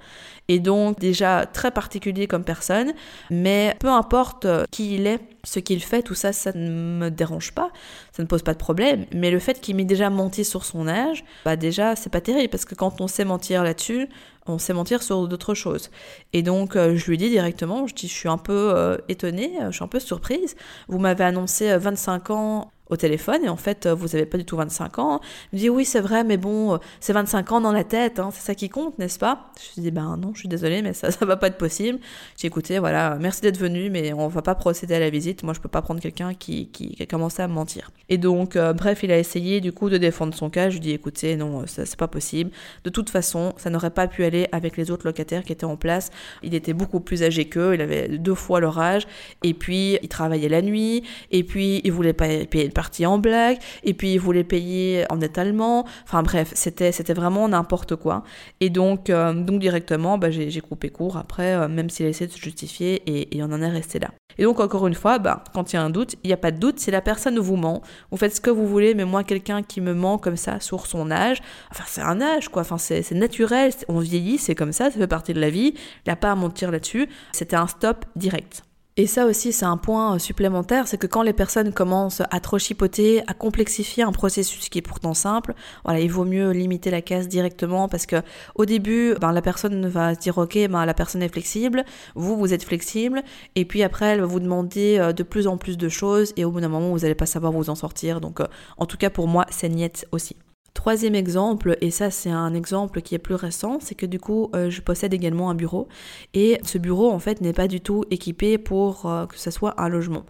Et 0.49 0.59
donc, 0.59 0.99
déjà, 0.99 1.47
très 1.47 1.71
particulier 1.71 2.27
comme 2.27 2.45
personne, 2.45 2.93
mais 3.31 3.77
peu 3.79 3.89
importe 3.89 4.47
qui 4.71 4.95
il 4.95 5.07
est, 5.07 5.21
ce 5.45 5.61
qu'il 5.61 5.83
fait, 5.83 6.03
tout 6.03 6.15
ça, 6.15 6.33
ça 6.33 6.53
ne 6.55 6.71
me 6.71 7.11
dérange 7.11 7.53
pas, 7.53 7.71
ça 8.12 8.23
ne 8.23 8.29
pose 8.29 8.43
pas 8.43 8.53
de 8.53 8.59
problème. 8.59 9.07
Mais 9.12 9.31
le 9.31 9.39
fait 9.39 9.61
qu'il 9.61 9.77
m'ait 9.77 9.85
déjà 9.85 10.11
menti 10.11 10.45
sur 10.45 10.65
son 10.65 10.89
âge, 10.89 11.25
bah 11.45 11.57
déjà, 11.57 11.97
c'est 11.97 12.11
pas 12.11 12.21
terrible, 12.21 12.49
parce 12.49 12.65
que 12.65 12.75
quand 12.75 13.01
on 13.01 13.07
sait 13.07 13.25
mentir 13.25 13.62
là-dessus, 13.62 14.09
on 14.47 14.59
sait 14.59 14.73
mentir 14.73 15.03
sur 15.03 15.29
d'autres 15.29 15.55
choses. 15.55 15.91
Et 16.33 16.43
donc, 16.43 16.75
euh, 16.75 16.97
je 16.97 17.09
lui 17.09 17.17
dis 17.17 17.31
directement, 17.31 17.87
je 17.87 17.95
dis, 17.95 18.09
je 18.09 18.15
suis 18.15 18.29
un 18.29 18.39
peu 18.39 18.73
euh, 18.75 18.97
étonnée, 19.09 19.53
euh, 19.61 19.71
je 19.71 19.77
suis 19.77 19.85
un 19.85 19.89
peu 19.89 20.01
surprise. 20.01 20.57
Vous 20.89 20.99
m'avez 20.99 21.25
annoncé 21.25 21.77
25 21.77 22.22
ans 22.31 22.71
au 22.93 22.97
téléphone 22.97 23.45
et 23.45 23.49
en 23.49 23.57
fait 23.57 23.87
vous 23.87 24.09
n'avez 24.09 24.27
pas 24.27 24.39
du 24.39 24.45
tout 24.45 24.57
25 24.57 24.99
ans. 24.99 25.21
Il 25.53 25.57
me 25.57 25.61
dit 25.61 25.71
oui 25.71 25.85
c'est 25.85 26.01
vrai 26.01 26.25
mais 26.25 26.37
bon 26.37 26.79
c'est 27.01 27.13
25 27.13 27.53
ans 27.53 27.61
dans 27.61 27.73
la 27.73 27.85
tête, 27.85 28.19
hein, 28.19 28.31
c'est 28.33 28.43
ça 28.43 28.55
qui 28.55 28.69
compte 28.69 28.99
n'est-ce 28.99 29.19
pas? 29.19 29.51
Je 29.59 29.75
lui 29.77 29.83
dis 29.83 29.91
ben 29.91 30.17
non 30.19 30.33
je 30.35 30.41
suis 30.41 30.49
désolée 30.49 30.83
mais 30.83 30.93
ça 30.93 31.11
ça 31.23 31.25
va 31.25 31.37
pas 31.37 31.47
être 31.47 31.57
possible. 31.57 31.99
J'ai 32.37 32.47
écouté 32.47 32.79
voilà 32.79 33.17
merci 33.19 33.41
d'être 33.41 33.59
venu 33.59 33.91
mais 33.91 34.13
on 34.13 34.29
va 34.29 34.43
pas 34.43 34.55
procéder 34.55 34.95
à 34.95 35.01
la 35.01 35.11
visite. 35.11 35.43
Moi 35.43 35.55
je 35.55 35.61
peux 35.61 35.69
pas 35.69 35.83
prendre 35.83 36.01
quelqu'un 36.01 36.35
qui, 36.35 36.69
qui, 36.69 36.97
a 37.01 37.07
commencé 37.07 37.43
à 37.43 37.49
me 37.49 37.55
mentir. 37.55 37.91
Et 38.09 38.19
donc 38.19 38.57
euh, 38.57 38.75
bref 38.75 39.03
il 39.03 39.11
a 39.11 39.19
essayé 39.19 39.61
du 39.61 39.73
coup 39.73 39.89
de 39.89 39.97
défendre 39.97 40.35
son 40.35 40.51
cas. 40.51 40.69
Je 40.69 40.75
lui 40.75 40.81
dis 40.81 40.91
écoutez 40.91 41.37
non 41.37 41.65
c'est 41.67 41.97
pas 41.97 42.09
possible. 42.09 42.51
De 42.85 42.91
toute 42.91 43.09
façon 43.09 43.55
ça 43.57 43.71
n'aurait 43.71 43.91
pas 43.91 44.07
pu 44.07 44.25
aller 44.25 44.49
avec 44.53 44.77
les 44.77 44.91
autres 44.91 45.07
locataires 45.07 45.45
qui 45.45 45.53
étaient 45.53 45.65
en 45.65 45.77
place. 45.77 46.11
Il 46.43 46.55
était 46.55 46.75
beaucoup 46.75 47.01
plus 47.01 47.23
âgé 47.23 47.47
qu'eux, 47.47 47.75
il 47.75 47.81
avait 47.81 48.09
deux 48.09 48.35
fois 48.35 48.61
leur 48.61 48.79
âge 48.79 49.07
et 49.43 49.55
puis 49.55 49.99
il 50.03 50.09
travaillait 50.09 50.51
la 50.51 50.61
nuit 50.61 51.05
et 51.31 51.43
puis 51.43 51.81
il 51.85 51.93
voulait 51.93 52.13
pas 52.13 52.27
payer 52.51 52.67
une 52.67 52.73
partie 52.83 53.07
en 53.07 53.19
blague 53.19 53.59
et 53.85 53.95
puis 53.95 54.15
il 54.15 54.19
voulait 54.19 54.43
payer 54.43 55.05
en 55.09 55.21
étalement. 55.21 55.87
Enfin 56.05 56.25
bref, 56.25 56.51
c'était 56.55 56.91
c'était 56.91 57.15
vraiment 57.15 57.49
n'importe 57.49 57.95
quoi. 57.95 58.25
Et 58.61 58.71
donc 58.71 59.09
euh, 59.09 59.33
donc 59.33 59.61
directement, 59.61 60.19
bah, 60.19 60.33
j'ai 60.33 60.61
coupé 60.61 60.89
court 60.89 61.17
après, 61.17 61.55
euh, 61.55 61.69
même 61.69 61.89
s'il 61.91 62.07
a 62.07 62.09
essayé 62.09 62.27
de 62.27 62.33
se 62.33 62.41
justifier 62.41 63.03
et, 63.07 63.37
et 63.37 63.43
on 63.45 63.51
en 63.53 63.62
est 63.62 63.69
resté 63.69 64.01
là. 64.01 64.11
Et 64.39 64.43
donc 64.43 64.59
encore 64.59 64.89
une 64.89 64.95
fois, 64.95 65.21
bah, 65.21 65.45
quand 65.55 65.73
il 65.73 65.77
y 65.77 65.79
a 65.79 65.83
un 65.83 65.91
doute, 65.91 66.17
il 66.25 66.27
n'y 66.27 66.33
a 66.33 66.37
pas 66.37 66.51
de 66.51 66.59
doute, 66.59 66.81
si 66.81 66.91
la 66.91 67.03
personne 67.03 67.39
vous 67.39 67.57
ment, 67.57 67.83
vous 68.11 68.17
faites 68.17 68.35
ce 68.35 68.41
que 68.41 68.51
vous 68.51 68.67
voulez, 68.67 68.95
mais 68.95 69.05
moi 69.05 69.23
quelqu'un 69.23 69.62
qui 69.62 69.81
me 69.81 69.95
ment 69.95 70.19
comme 70.19 70.37
ça 70.37 70.59
sur 70.59 70.87
son 70.87 71.12
âge, 71.12 71.39
enfin 71.71 71.85
c'est 71.87 72.01
un 72.01 72.21
âge 72.21 72.49
quoi, 72.49 72.62
enfin 72.62 72.79
c'est 72.79 73.09
naturel, 73.12 73.71
on 73.89 74.01
vieillit, 74.01 74.39
c'est 74.39 74.57
comme 74.57 74.73
ça, 74.73 74.91
ça 74.91 74.99
fait 74.99 75.07
partie 75.07 75.35
de 75.35 75.41
la 75.41 75.51
vie, 75.51 75.75
il 75.77 76.09
n'y 76.09 76.12
a 76.12 76.17
pas 76.17 76.33
à 76.33 76.35
mentir 76.35 76.73
là-dessus, 76.73 77.09
c'était 77.33 77.57
un 77.57 77.69
stop 77.69 78.07
direct. 78.17 78.65
Et 78.99 79.07
ça 79.07 79.25
aussi, 79.25 79.55
c'est 79.55 79.65
un 79.65 79.79
point 79.79 80.17
euh, 80.17 80.19
supplémentaire, 80.19 80.87
c'est 80.87 80.99
que 80.99 81.07
quand 81.07 81.23
les 81.23 81.33
personnes 81.33 81.73
commencent 81.73 82.21
à 82.31 82.41
trop 82.41 82.59
chipoter, 82.59 83.23
à 83.27 83.33
complexifier 83.33 84.03
un 84.03 84.13
processus 84.13 84.69
qui 84.69 84.79
est 84.79 84.83
pourtant 84.83 85.15
simple, 85.15 85.55
voilà, 85.83 86.01
il 86.01 86.11
vaut 86.11 86.27
mieux 86.27 86.51
limiter 86.51 86.91
la 86.91 87.01
casse 87.01 87.27
directement 87.27 87.89
parce 87.89 88.05
que 88.05 88.17
au 88.55 88.67
début, 88.67 89.15
ben, 89.19 89.33
la 89.33 89.41
personne 89.41 89.87
va 89.87 90.15
se 90.15 90.21
dire 90.21 90.37
ok, 90.37 90.59
ben, 90.69 90.85
la 90.85 90.93
personne 90.93 91.23
est 91.23 91.33
flexible, 91.33 91.87
vous, 92.15 92.37
vous 92.37 92.53
êtes 92.53 92.65
flexible, 92.65 93.23
et 93.55 93.65
puis 93.65 93.83
après, 93.83 94.07
elle 94.09 94.21
va 94.21 94.27
vous 94.27 94.41
demander 94.41 94.99
euh, 94.99 95.15
de 95.15 95.23
plus 95.23 95.47
en 95.47 95.57
plus 95.57 95.79
de 95.79 95.89
choses, 95.89 96.35
et 96.37 96.45
au 96.45 96.51
bout 96.51 96.61
d'un 96.61 96.69
moment, 96.69 96.91
vous 96.91 96.99
n'allez 96.99 97.15
pas 97.15 97.25
savoir 97.25 97.51
vous 97.51 97.71
en 97.71 97.75
sortir. 97.75 98.21
Donc, 98.21 98.41
euh, 98.41 98.47
en 98.77 98.85
tout 98.85 98.99
cas, 98.99 99.09
pour 99.09 99.27
moi, 99.27 99.47
c'est 99.49 99.71
niette 99.71 100.07
aussi. 100.13 100.37
Troisième 100.75 101.14
exemple, 101.14 101.76
et 101.83 101.91
ça 101.91 102.11
c'est 102.11 102.31
un 102.31 102.55
exemple 102.55 103.02
qui 103.02 103.14
est 103.14 103.19
plus 103.19 103.35
récent, 103.35 103.79
c'est 103.81 103.95
que 103.95 104.07
du 104.07 104.19
coup 104.19 104.50
euh, 104.55 104.71
je 104.71 104.81
possède 104.81 105.12
également 105.12 105.50
un 105.50 105.55
bureau 105.55 105.87
et 106.33 106.59
ce 106.64 106.79
bureau 106.79 107.11
en 107.11 107.19
fait 107.19 107.43
n'est 107.43 107.52
pas 107.52 107.69
du 107.69 107.83
tout 107.83 108.05
équipé 108.11 108.57
pour 108.57 109.05
euh, 109.05 109.26
que 109.26 109.38
ce 109.38 109.50
soit 109.50 109.81
un 109.81 109.91
logement. 109.91 110.25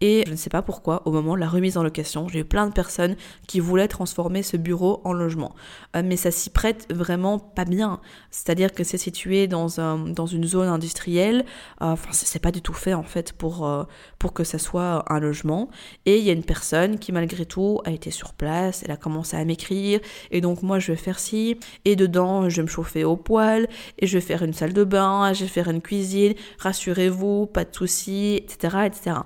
Et 0.00 0.24
je 0.26 0.32
ne 0.32 0.36
sais 0.36 0.50
pas 0.50 0.62
pourquoi, 0.62 1.02
au 1.06 1.10
moment 1.10 1.34
de 1.34 1.40
la 1.40 1.48
remise 1.48 1.78
en 1.78 1.82
location, 1.82 2.28
j'ai 2.28 2.40
eu 2.40 2.44
plein 2.44 2.66
de 2.66 2.72
personnes 2.72 3.16
qui 3.46 3.60
voulaient 3.60 3.88
transformer 3.88 4.42
ce 4.42 4.56
bureau 4.56 5.00
en 5.04 5.12
logement. 5.12 5.54
Euh, 5.94 6.02
mais 6.04 6.16
ça 6.16 6.30
s'y 6.30 6.50
prête 6.50 6.86
vraiment 6.92 7.38
pas 7.38 7.64
bien. 7.64 8.00
C'est-à-dire 8.30 8.72
que 8.72 8.84
c'est 8.84 8.98
situé 8.98 9.46
dans, 9.46 9.80
un, 9.80 9.98
dans 9.98 10.26
une 10.26 10.44
zone 10.44 10.68
industrielle. 10.68 11.44
Euh, 11.80 11.92
enfin, 11.92 12.10
c'est 12.12 12.40
pas 12.40 12.52
du 12.52 12.60
tout 12.60 12.74
fait 12.74 12.94
en 12.94 13.02
fait 13.02 13.32
pour, 13.32 13.66
euh, 13.66 13.84
pour 14.18 14.34
que 14.34 14.44
ça 14.44 14.58
soit 14.58 15.04
un 15.10 15.18
logement. 15.18 15.70
Et 16.04 16.18
il 16.18 16.24
y 16.24 16.30
a 16.30 16.34
une 16.34 16.44
personne 16.44 16.98
qui 16.98 17.12
malgré 17.12 17.46
tout 17.46 17.80
a 17.84 17.90
été 17.90 18.10
sur 18.10 18.34
place, 18.34 18.82
elle 18.84 18.90
a 18.90 18.96
commencé 18.96 19.36
à 19.36 19.44
m'écrire. 19.44 20.00
Et 20.30 20.40
donc 20.42 20.62
moi 20.62 20.78
je 20.78 20.92
vais 20.92 20.98
faire 20.98 21.18
ci. 21.18 21.58
Et 21.86 21.96
dedans 21.96 22.50
je 22.50 22.56
vais 22.56 22.62
me 22.62 22.68
chauffer 22.68 23.04
au 23.04 23.16
poil. 23.16 23.66
Et 23.98 24.06
je 24.06 24.18
vais 24.18 24.24
faire 24.24 24.42
une 24.42 24.52
salle 24.52 24.74
de 24.74 24.84
bain. 24.84 25.32
Je 25.32 25.44
vais 25.44 25.50
faire 25.50 25.68
une 25.68 25.80
cuisine. 25.80 26.34
Rassurez-vous, 26.58 27.46
pas 27.46 27.64
de 27.64 27.74
soucis, 27.74 28.36
etc. 28.36 28.76
etc. 28.86 29.16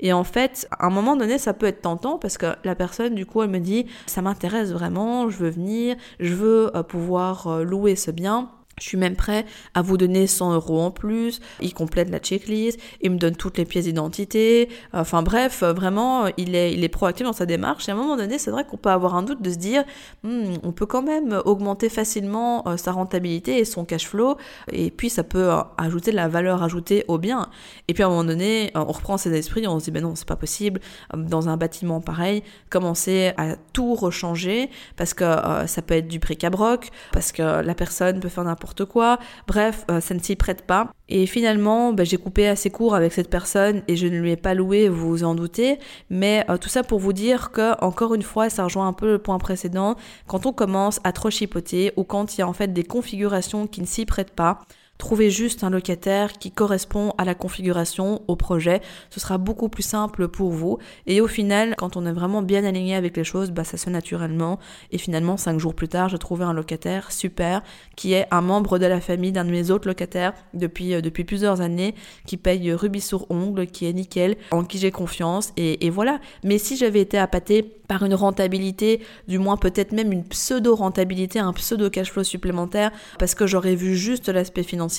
Et 0.00 0.12
en 0.12 0.24
fait, 0.24 0.66
à 0.72 0.86
un 0.86 0.90
moment 0.90 1.14
donné, 1.14 1.38
ça 1.38 1.54
peut 1.54 1.66
être 1.66 1.82
tentant 1.82 2.18
parce 2.18 2.38
que 2.38 2.46
la 2.64 2.74
personne, 2.74 3.14
du 3.14 3.26
coup, 3.26 3.42
elle 3.42 3.50
me 3.50 3.60
dit, 3.60 3.86
ça 4.06 4.22
m'intéresse 4.22 4.72
vraiment, 4.72 5.28
je 5.28 5.36
veux 5.38 5.50
venir, 5.50 5.96
je 6.18 6.34
veux 6.34 6.76
euh, 6.76 6.82
pouvoir 6.82 7.46
euh, 7.46 7.62
louer 7.62 7.96
ce 7.96 8.10
bien. 8.10 8.50
Je 8.80 8.88
suis 8.88 8.98
même 8.98 9.16
prêt 9.16 9.46
à 9.74 9.82
vous 9.82 9.96
donner 9.96 10.26
100 10.26 10.54
euros 10.54 10.80
en 10.80 10.90
plus. 10.90 11.40
Il 11.60 11.74
complète 11.74 12.10
la 12.10 12.18
checklist, 12.18 12.80
il 13.00 13.12
me 13.12 13.18
donne 13.18 13.36
toutes 13.36 13.58
les 13.58 13.64
pièces 13.64 13.84
d'identité. 13.84 14.68
Enfin 14.92 15.22
bref, 15.22 15.62
vraiment, 15.62 16.26
il 16.36 16.54
est, 16.54 16.72
il 16.72 16.82
est 16.82 16.88
proactif 16.88 17.26
dans 17.26 17.32
sa 17.32 17.46
démarche. 17.46 17.88
Et 17.88 17.92
à 17.92 17.94
un 17.94 17.98
moment 17.98 18.16
donné, 18.16 18.38
c'est 18.38 18.50
vrai 18.50 18.64
qu'on 18.64 18.76
peut 18.76 18.90
avoir 18.90 19.14
un 19.14 19.22
doute 19.22 19.42
de 19.42 19.50
se 19.50 19.56
dire, 19.56 19.84
hmm, 20.24 20.54
on 20.62 20.72
peut 20.72 20.86
quand 20.86 21.02
même 21.02 21.40
augmenter 21.44 21.88
facilement 21.88 22.66
euh, 22.66 22.76
sa 22.76 22.92
rentabilité 22.92 23.58
et 23.58 23.64
son 23.64 23.84
cash 23.84 24.08
flow. 24.08 24.36
Et 24.72 24.90
puis 24.90 25.10
ça 25.10 25.22
peut 25.22 25.50
euh, 25.50 25.60
ajouter 25.78 26.10
de 26.10 26.16
la 26.16 26.28
valeur 26.28 26.62
ajoutée 26.62 27.04
au 27.08 27.18
bien. 27.18 27.48
Et 27.88 27.94
puis 27.94 28.02
à 28.02 28.06
un 28.06 28.10
moment 28.10 28.24
donné, 28.24 28.70
euh, 28.76 28.84
on 28.86 28.92
reprend 28.92 29.16
ses 29.18 29.32
esprits, 29.36 29.66
on 29.66 29.78
se 29.78 29.86
dit, 29.86 29.90
ben 29.90 30.02
non, 30.02 30.14
c'est 30.14 30.28
pas 30.28 30.36
possible. 30.36 30.80
Dans 31.14 31.48
un 31.48 31.56
bâtiment 31.56 32.00
pareil, 32.00 32.42
commencer 32.70 33.32
à 33.36 33.56
tout 33.72 33.94
rechanger 33.94 34.70
parce 34.96 35.14
que 35.14 35.24
ça 35.66 35.82
peut 35.82 35.94
être 35.94 36.08
du 36.08 36.18
bric-à-broc, 36.18 36.90
parce 37.12 37.32
que 37.32 37.62
la 37.62 37.74
personne 37.74 38.20
peut 38.20 38.28
faire 38.28 38.44
n'importe 38.44 38.69
quoi. 38.84 39.18
Bref, 39.46 39.84
euh, 39.90 40.00
ça 40.00 40.14
ne 40.14 40.20
s'y 40.20 40.36
prête 40.36 40.66
pas. 40.66 40.90
Et 41.08 41.26
finalement, 41.26 41.92
bah, 41.92 42.04
j'ai 42.04 42.16
coupé 42.16 42.46
assez 42.46 42.70
court 42.70 42.94
avec 42.94 43.12
cette 43.12 43.30
personne 43.30 43.82
et 43.88 43.96
je 43.96 44.06
ne 44.06 44.18
lui 44.18 44.30
ai 44.30 44.36
pas 44.36 44.54
loué, 44.54 44.88
vous 44.88 45.08
vous 45.08 45.24
en 45.24 45.34
doutez. 45.34 45.78
Mais 46.08 46.44
euh, 46.48 46.56
tout 46.56 46.68
ça 46.68 46.82
pour 46.82 47.00
vous 47.00 47.12
dire 47.12 47.50
que, 47.50 47.74
encore 47.84 48.14
une 48.14 48.22
fois, 48.22 48.48
ça 48.48 48.64
rejoint 48.64 48.86
un 48.86 48.92
peu 48.92 49.12
le 49.12 49.18
point 49.18 49.38
précédent. 49.38 49.96
Quand 50.26 50.46
on 50.46 50.52
commence 50.52 51.00
à 51.04 51.12
trop 51.12 51.30
chipoter 51.30 51.92
ou 51.96 52.04
quand 52.04 52.36
il 52.36 52.40
y 52.40 52.42
a 52.42 52.48
en 52.48 52.52
fait 52.52 52.72
des 52.72 52.84
configurations 52.84 53.66
qui 53.66 53.80
ne 53.80 53.86
s'y 53.86 54.06
prêtent 54.06 54.34
pas, 54.34 54.60
Trouver 55.00 55.30
juste 55.30 55.64
un 55.64 55.70
locataire 55.70 56.34
qui 56.34 56.50
correspond 56.50 57.14
à 57.16 57.24
la 57.24 57.34
configuration, 57.34 58.20
au 58.28 58.36
projet, 58.36 58.82
ce 59.08 59.18
sera 59.18 59.38
beaucoup 59.38 59.70
plus 59.70 59.82
simple 59.82 60.28
pour 60.28 60.50
vous. 60.50 60.76
Et 61.06 61.22
au 61.22 61.26
final, 61.26 61.74
quand 61.78 61.96
on 61.96 62.04
est 62.04 62.12
vraiment 62.12 62.42
bien 62.42 62.64
aligné 62.64 62.94
avec 62.94 63.16
les 63.16 63.24
choses, 63.24 63.50
bah, 63.50 63.64
ça 63.64 63.78
se 63.78 63.86
fait 63.86 63.90
naturellement. 63.90 64.58
Et 64.92 64.98
finalement, 64.98 65.38
cinq 65.38 65.58
jours 65.58 65.74
plus 65.74 65.88
tard, 65.88 66.10
j'ai 66.10 66.18
trouvé 66.18 66.44
un 66.44 66.52
locataire 66.52 67.12
super, 67.12 67.62
qui 67.96 68.12
est 68.12 68.26
un 68.30 68.42
membre 68.42 68.78
de 68.78 68.84
la 68.84 69.00
famille 69.00 69.32
d'un 69.32 69.46
de 69.46 69.50
mes 69.50 69.70
autres 69.70 69.88
locataires 69.88 70.34
depuis, 70.52 70.92
euh, 70.92 71.00
depuis 71.00 71.24
plusieurs 71.24 71.62
années, 71.62 71.94
qui 72.26 72.36
paye 72.36 72.70
rubis 72.74 73.00
sur 73.00 73.24
ongle, 73.30 73.68
qui 73.68 73.86
est 73.86 73.94
nickel, 73.94 74.36
en 74.50 74.64
qui 74.64 74.76
j'ai 74.76 74.90
confiance. 74.90 75.54
Et, 75.56 75.86
et 75.86 75.88
voilà. 75.88 76.20
Mais 76.44 76.58
si 76.58 76.76
j'avais 76.76 77.00
été 77.00 77.16
appâtée 77.16 77.62
par 77.62 78.04
une 78.04 78.14
rentabilité, 78.14 79.00
du 79.26 79.38
moins 79.40 79.56
peut-être 79.56 79.90
même 79.90 80.12
une 80.12 80.22
pseudo-rentabilité, 80.22 81.40
un 81.40 81.52
pseudo-cash 81.52 82.12
flow 82.12 82.22
supplémentaire, 82.22 82.92
parce 83.18 83.34
que 83.34 83.48
j'aurais 83.48 83.74
vu 83.74 83.96
juste 83.96 84.28
l'aspect 84.28 84.62
financier, 84.62 84.89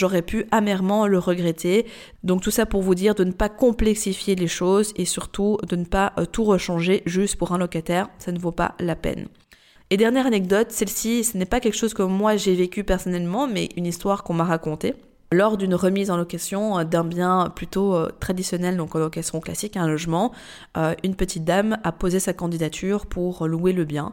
j'aurais 0.00 0.22
pu 0.22 0.46
amèrement 0.50 1.06
le 1.06 1.18
regretter. 1.18 1.86
Donc 2.22 2.42
tout 2.42 2.50
ça 2.50 2.66
pour 2.66 2.82
vous 2.82 2.94
dire 2.94 3.14
de 3.14 3.24
ne 3.24 3.32
pas 3.32 3.48
complexifier 3.48 4.34
les 4.34 4.48
choses 4.48 4.92
et 4.96 5.04
surtout 5.04 5.58
de 5.68 5.76
ne 5.76 5.84
pas 5.84 6.12
euh, 6.18 6.26
tout 6.26 6.44
rechanger 6.44 7.02
juste 7.06 7.36
pour 7.36 7.52
un 7.52 7.58
locataire, 7.58 8.08
ça 8.18 8.32
ne 8.32 8.38
vaut 8.38 8.52
pas 8.52 8.74
la 8.80 8.96
peine. 8.96 9.28
Et 9.90 9.96
dernière 9.96 10.26
anecdote, 10.26 10.70
celle-ci, 10.70 11.22
ce 11.22 11.38
n'est 11.38 11.46
pas 11.46 11.60
quelque 11.60 11.76
chose 11.76 11.94
que 11.94 12.02
moi 12.02 12.36
j'ai 12.36 12.54
vécu 12.54 12.82
personnellement, 12.82 13.46
mais 13.46 13.68
une 13.76 13.86
histoire 13.86 14.24
qu'on 14.24 14.34
m'a 14.34 14.44
racontée 14.44 14.94
lors 15.32 15.56
d'une 15.56 15.74
remise 15.74 16.10
en 16.10 16.16
location 16.16 16.78
euh, 16.78 16.84
d'un 16.84 17.04
bien 17.04 17.52
plutôt 17.54 17.94
euh, 17.94 18.08
traditionnel, 18.20 18.76
donc 18.76 18.94
en 18.94 18.98
location 18.98 19.40
classique, 19.40 19.76
un 19.76 19.86
logement, 19.86 20.32
euh, 20.76 20.94
une 21.02 21.16
petite 21.16 21.44
dame 21.44 21.78
a 21.84 21.92
posé 21.92 22.20
sa 22.20 22.32
candidature 22.32 23.06
pour 23.06 23.46
louer 23.46 23.72
le 23.72 23.84
bien. 23.84 24.12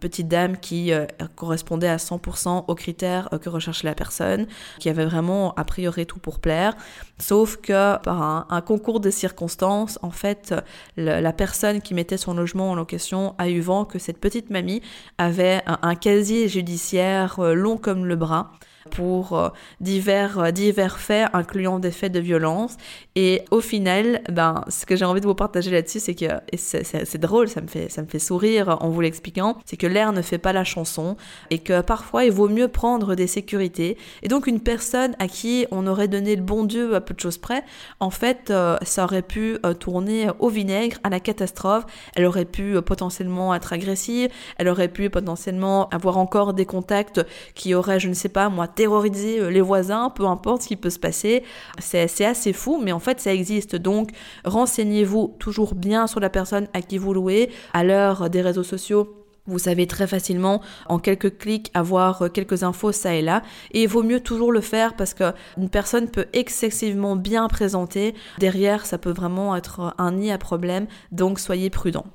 Petite 0.00 0.28
dame 0.28 0.56
qui 0.56 0.92
correspondait 1.34 1.88
à 1.88 1.96
100% 1.96 2.64
aux 2.68 2.74
critères 2.74 3.28
que 3.42 3.48
recherchait 3.48 3.86
la 3.86 3.94
personne, 3.94 4.46
qui 4.78 4.88
avait 4.88 5.04
vraiment 5.04 5.54
a 5.54 5.64
priori 5.64 6.06
tout 6.06 6.18
pour 6.18 6.38
plaire, 6.38 6.74
sauf 7.18 7.56
que 7.56 7.98
par 7.98 8.22
un, 8.50 8.60
concours 8.60 9.00
de 9.00 9.10
circonstances, 9.10 9.98
en 10.02 10.10
fait, 10.10 10.54
la 10.96 11.32
personne 11.32 11.80
qui 11.80 11.94
mettait 11.94 12.16
son 12.16 12.34
logement 12.34 12.70
en 12.70 12.74
location 12.74 13.34
a 13.38 13.48
eu 13.48 13.60
vent 13.60 13.84
que 13.84 13.98
cette 13.98 14.18
petite 14.18 14.50
mamie 14.50 14.82
avait 15.18 15.62
un 15.66 15.94
casier 15.94 16.48
judiciaire 16.48 17.40
long 17.40 17.76
comme 17.76 18.06
le 18.06 18.16
bras 18.16 18.52
pour 18.90 19.38
euh, 19.38 19.48
divers, 19.80 20.38
euh, 20.38 20.50
divers 20.50 20.98
faits, 20.98 21.28
incluant 21.32 21.78
des 21.78 21.90
faits 21.90 22.12
de 22.12 22.20
violence. 22.20 22.76
Et 23.16 23.42
au 23.50 23.60
final, 23.60 24.22
ben, 24.30 24.64
ce 24.68 24.86
que 24.86 24.96
j'ai 24.96 25.04
envie 25.04 25.20
de 25.20 25.26
vous 25.26 25.34
partager 25.34 25.70
là-dessus, 25.70 26.00
c'est 26.00 26.14
que, 26.14 26.26
et 26.52 26.56
c'est 26.56 27.18
drôle, 27.18 27.48
ça 27.48 27.60
me, 27.60 27.66
fait, 27.66 27.88
ça 27.88 28.02
me 28.02 28.06
fait 28.06 28.18
sourire 28.18 28.78
en 28.80 28.88
vous 28.88 29.00
l'expliquant, 29.00 29.56
c'est 29.64 29.76
que 29.76 29.86
l'air 29.86 30.12
ne 30.12 30.22
fait 30.22 30.38
pas 30.38 30.52
la 30.52 30.64
chanson 30.64 31.16
et 31.50 31.58
que 31.58 31.80
parfois 31.80 32.24
il 32.24 32.32
vaut 32.32 32.48
mieux 32.48 32.68
prendre 32.68 33.14
des 33.14 33.26
sécurités. 33.26 33.96
Et 34.22 34.28
donc 34.28 34.46
une 34.46 34.60
personne 34.60 35.14
à 35.18 35.28
qui 35.28 35.66
on 35.70 35.86
aurait 35.86 36.08
donné 36.08 36.36
le 36.36 36.42
bon 36.42 36.64
Dieu 36.64 36.94
à 36.94 37.00
peu 37.00 37.14
de 37.14 37.20
choses 37.20 37.38
près, 37.38 37.64
en 38.00 38.10
fait, 38.10 38.50
euh, 38.50 38.76
ça 38.82 39.04
aurait 39.04 39.22
pu 39.22 39.58
tourner 39.80 40.28
au 40.38 40.48
vinaigre, 40.48 40.98
à 41.02 41.08
la 41.08 41.20
catastrophe. 41.20 41.84
Elle 42.14 42.24
aurait 42.24 42.44
pu 42.44 42.80
potentiellement 42.82 43.54
être 43.54 43.72
agressive, 43.72 44.30
elle 44.58 44.68
aurait 44.68 44.88
pu 44.88 45.10
potentiellement 45.10 45.88
avoir 45.90 46.18
encore 46.18 46.54
des 46.54 46.66
contacts 46.66 47.24
qui 47.54 47.74
auraient, 47.74 48.00
je 48.00 48.08
ne 48.08 48.14
sais 48.14 48.28
pas 48.28 48.48
moi, 48.48 48.68
terroriser 48.74 49.40
euh, 49.40 49.50
les 49.50 49.60
voisins, 49.60 50.10
peu 50.10 50.26
importe 50.26 50.62
ce 50.62 50.68
qui 50.68 50.76
peut 50.76 50.90
se 50.90 50.98
passer. 50.98 51.42
C'est 51.78 52.24
assez 52.24 52.52
fou, 52.52 52.80
mais 52.82 52.92
en 52.92 53.00
fait 53.00 53.20
ça 53.20 53.32
existe. 53.32 53.76
Donc 53.76 54.10
renseignez-vous 54.44 55.36
toujours 55.38 55.74
bien 55.74 56.06
sur 56.06 56.20
la 56.20 56.30
personne 56.30 56.68
à 56.72 56.82
qui 56.82 56.98
vous 56.98 57.14
louez. 57.14 57.50
À 57.72 57.84
l'heure 57.84 58.30
des 58.30 58.42
réseaux 58.42 58.62
sociaux, 58.62 59.24
vous 59.46 59.58
savez 59.58 59.86
très 59.86 60.06
facilement, 60.06 60.62
en 60.86 60.98
quelques 60.98 61.36
clics, 61.36 61.70
avoir 61.74 62.22
euh, 62.22 62.28
quelques 62.28 62.62
infos 62.62 62.92
ça 62.92 63.14
et 63.14 63.22
là. 63.22 63.42
Et 63.72 63.82
il 63.82 63.88
vaut 63.88 64.02
mieux 64.02 64.20
toujours 64.20 64.52
le 64.52 64.62
faire 64.62 64.96
parce 64.96 65.12
qu'une 65.12 65.68
personne 65.70 66.08
peut 66.08 66.26
excessivement 66.32 67.14
bien 67.14 67.46
présenter. 67.48 68.14
Derrière, 68.38 68.86
ça 68.86 68.96
peut 68.96 69.12
vraiment 69.12 69.54
être 69.54 69.94
un 69.98 70.12
nid 70.12 70.32
à 70.32 70.38
problème. 70.38 70.86
Donc 71.12 71.38
soyez 71.38 71.68
prudent. 71.68 72.06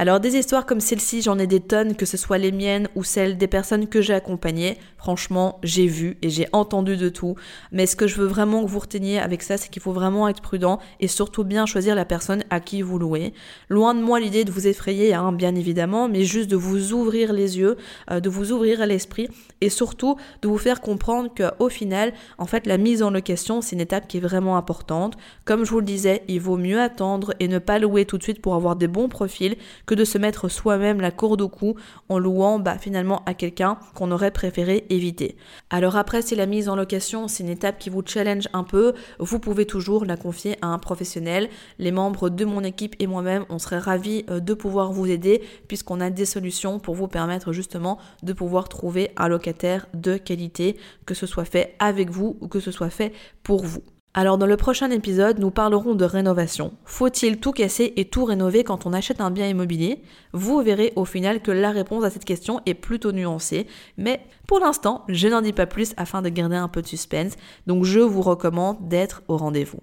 Alors 0.00 0.20
des 0.20 0.36
histoires 0.36 0.64
comme 0.64 0.78
celle-ci, 0.78 1.22
j'en 1.22 1.40
ai 1.40 1.48
des 1.48 1.58
tonnes, 1.58 1.96
que 1.96 2.06
ce 2.06 2.16
soit 2.16 2.38
les 2.38 2.52
miennes 2.52 2.88
ou 2.94 3.02
celles 3.02 3.36
des 3.36 3.48
personnes 3.48 3.88
que 3.88 4.00
j'ai 4.00 4.14
accompagnées. 4.14 4.78
Franchement, 4.96 5.58
j'ai 5.64 5.88
vu 5.88 6.18
et 6.22 6.30
j'ai 6.30 6.46
entendu 6.52 6.96
de 6.96 7.08
tout. 7.08 7.34
Mais 7.72 7.84
ce 7.84 7.96
que 7.96 8.06
je 8.06 8.14
veux 8.14 8.28
vraiment 8.28 8.62
que 8.62 8.68
vous 8.68 8.78
reteniez 8.78 9.18
avec 9.18 9.42
ça, 9.42 9.56
c'est 9.56 9.70
qu'il 9.70 9.82
faut 9.82 9.90
vraiment 9.90 10.28
être 10.28 10.40
prudent 10.40 10.78
et 11.00 11.08
surtout 11.08 11.42
bien 11.42 11.66
choisir 11.66 11.96
la 11.96 12.04
personne 12.04 12.44
à 12.48 12.60
qui 12.60 12.80
vous 12.80 13.00
louez. 13.00 13.34
Loin 13.70 13.92
de 13.92 14.00
moi 14.00 14.20
l'idée 14.20 14.44
de 14.44 14.52
vous 14.52 14.68
effrayer, 14.68 15.14
hein, 15.14 15.32
bien 15.32 15.56
évidemment, 15.56 16.08
mais 16.08 16.22
juste 16.22 16.48
de 16.48 16.54
vous 16.54 16.92
ouvrir 16.92 17.32
les 17.32 17.58
yeux, 17.58 17.76
euh, 18.12 18.20
de 18.20 18.28
vous 18.28 18.52
ouvrir 18.52 18.80
à 18.80 18.86
l'esprit 18.86 19.28
et 19.60 19.68
surtout 19.68 20.14
de 20.42 20.46
vous 20.46 20.58
faire 20.58 20.80
comprendre 20.80 21.28
qu'au 21.34 21.68
final, 21.68 22.12
en 22.38 22.46
fait, 22.46 22.68
la 22.68 22.78
mise 22.78 23.02
en 23.02 23.10
location, 23.10 23.60
c'est 23.60 23.74
une 23.74 23.82
étape 23.82 24.06
qui 24.06 24.18
est 24.18 24.20
vraiment 24.20 24.56
importante. 24.56 25.16
Comme 25.44 25.64
je 25.64 25.72
vous 25.72 25.80
le 25.80 25.86
disais, 25.86 26.22
il 26.28 26.40
vaut 26.40 26.56
mieux 26.56 26.80
attendre 26.80 27.34
et 27.40 27.48
ne 27.48 27.58
pas 27.58 27.80
louer 27.80 28.04
tout 28.04 28.16
de 28.16 28.22
suite 28.22 28.40
pour 28.40 28.54
avoir 28.54 28.76
des 28.76 28.86
bons 28.86 29.08
profils 29.08 29.56
que 29.88 29.94
de 29.94 30.04
se 30.04 30.18
mettre 30.18 30.50
soi-même 30.50 31.00
la 31.00 31.10
corde 31.10 31.40
au 31.40 31.48
cou 31.48 31.74
en 32.10 32.18
louant 32.18 32.58
bah, 32.58 32.76
finalement 32.78 33.22
à 33.24 33.32
quelqu'un 33.32 33.78
qu'on 33.94 34.10
aurait 34.10 34.30
préféré 34.30 34.84
éviter. 34.90 35.36
Alors 35.70 35.96
après, 35.96 36.20
si 36.20 36.36
la 36.36 36.44
mise 36.44 36.68
en 36.68 36.76
location, 36.76 37.26
c'est 37.26 37.42
une 37.42 37.48
étape 37.48 37.78
qui 37.78 37.88
vous 37.88 38.02
challenge 38.04 38.48
un 38.52 38.64
peu, 38.64 38.92
vous 39.18 39.38
pouvez 39.38 39.64
toujours 39.64 40.04
la 40.04 40.18
confier 40.18 40.56
à 40.60 40.66
un 40.66 40.78
professionnel. 40.78 41.48
Les 41.78 41.90
membres 41.90 42.28
de 42.28 42.44
mon 42.44 42.62
équipe 42.62 42.96
et 42.98 43.06
moi-même, 43.06 43.46
on 43.48 43.58
serait 43.58 43.78
ravis 43.78 44.26
euh, 44.28 44.40
de 44.40 44.52
pouvoir 44.52 44.92
vous 44.92 45.06
aider 45.06 45.42
puisqu'on 45.68 46.00
a 46.00 46.10
des 46.10 46.26
solutions 46.26 46.78
pour 46.78 46.94
vous 46.94 47.08
permettre 47.08 47.52
justement 47.52 47.98
de 48.22 48.34
pouvoir 48.34 48.68
trouver 48.68 49.10
un 49.16 49.28
locataire 49.28 49.86
de 49.94 50.18
qualité, 50.18 50.76
que 51.06 51.14
ce 51.14 51.26
soit 51.26 51.46
fait 51.46 51.74
avec 51.78 52.10
vous 52.10 52.36
ou 52.42 52.48
que 52.48 52.60
ce 52.60 52.70
soit 52.70 52.90
fait 52.90 53.14
pour 53.42 53.64
vous. 53.64 53.82
Alors 54.14 54.38
dans 54.38 54.46
le 54.46 54.56
prochain 54.56 54.90
épisode, 54.90 55.38
nous 55.38 55.50
parlerons 55.50 55.94
de 55.94 56.04
rénovation. 56.04 56.72
Faut-il 56.84 57.38
tout 57.38 57.52
casser 57.52 57.92
et 57.96 58.06
tout 58.06 58.24
rénover 58.24 58.64
quand 58.64 58.86
on 58.86 58.92
achète 58.92 59.20
un 59.20 59.30
bien 59.30 59.46
immobilier? 59.46 60.02
Vous 60.32 60.60
verrez 60.62 60.92
au 60.96 61.04
final 61.04 61.40
que 61.40 61.50
la 61.50 61.70
réponse 61.70 62.04
à 62.04 62.10
cette 62.10 62.24
question 62.24 62.60
est 62.66 62.74
plutôt 62.74 63.12
nuancée, 63.12 63.66
mais 63.96 64.20
pour 64.46 64.60
l'instant, 64.60 65.04
je 65.08 65.28
n'en 65.28 65.42
dis 65.42 65.52
pas 65.52 65.66
plus 65.66 65.92
afin 65.96 66.22
de 66.22 66.30
garder 66.30 66.56
un 66.56 66.68
peu 66.68 66.82
de 66.82 66.86
suspense, 66.86 67.34
donc 67.66 67.84
je 67.84 68.00
vous 68.00 68.22
recommande 68.22 68.88
d'être 68.88 69.22
au 69.28 69.36
rendez-vous. 69.36 69.80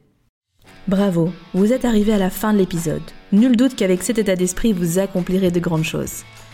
Bravo, 0.87 1.29
vous 1.53 1.71
êtes 1.71 1.85
arrivé 1.85 2.11
à 2.11 2.17
la 2.17 2.29
fin 2.31 2.51
de 2.51 2.57
l'épisode. 2.57 3.03
Nul 3.31 3.55
doute 3.55 3.75
qu'avec 3.75 4.03
cet 4.03 4.17
état 4.17 4.35
d'esprit, 4.35 4.73
vous 4.73 4.99
accomplirez 4.99 5.51
de 5.51 5.59
grandes 5.59 5.83
choses. 5.83 6.23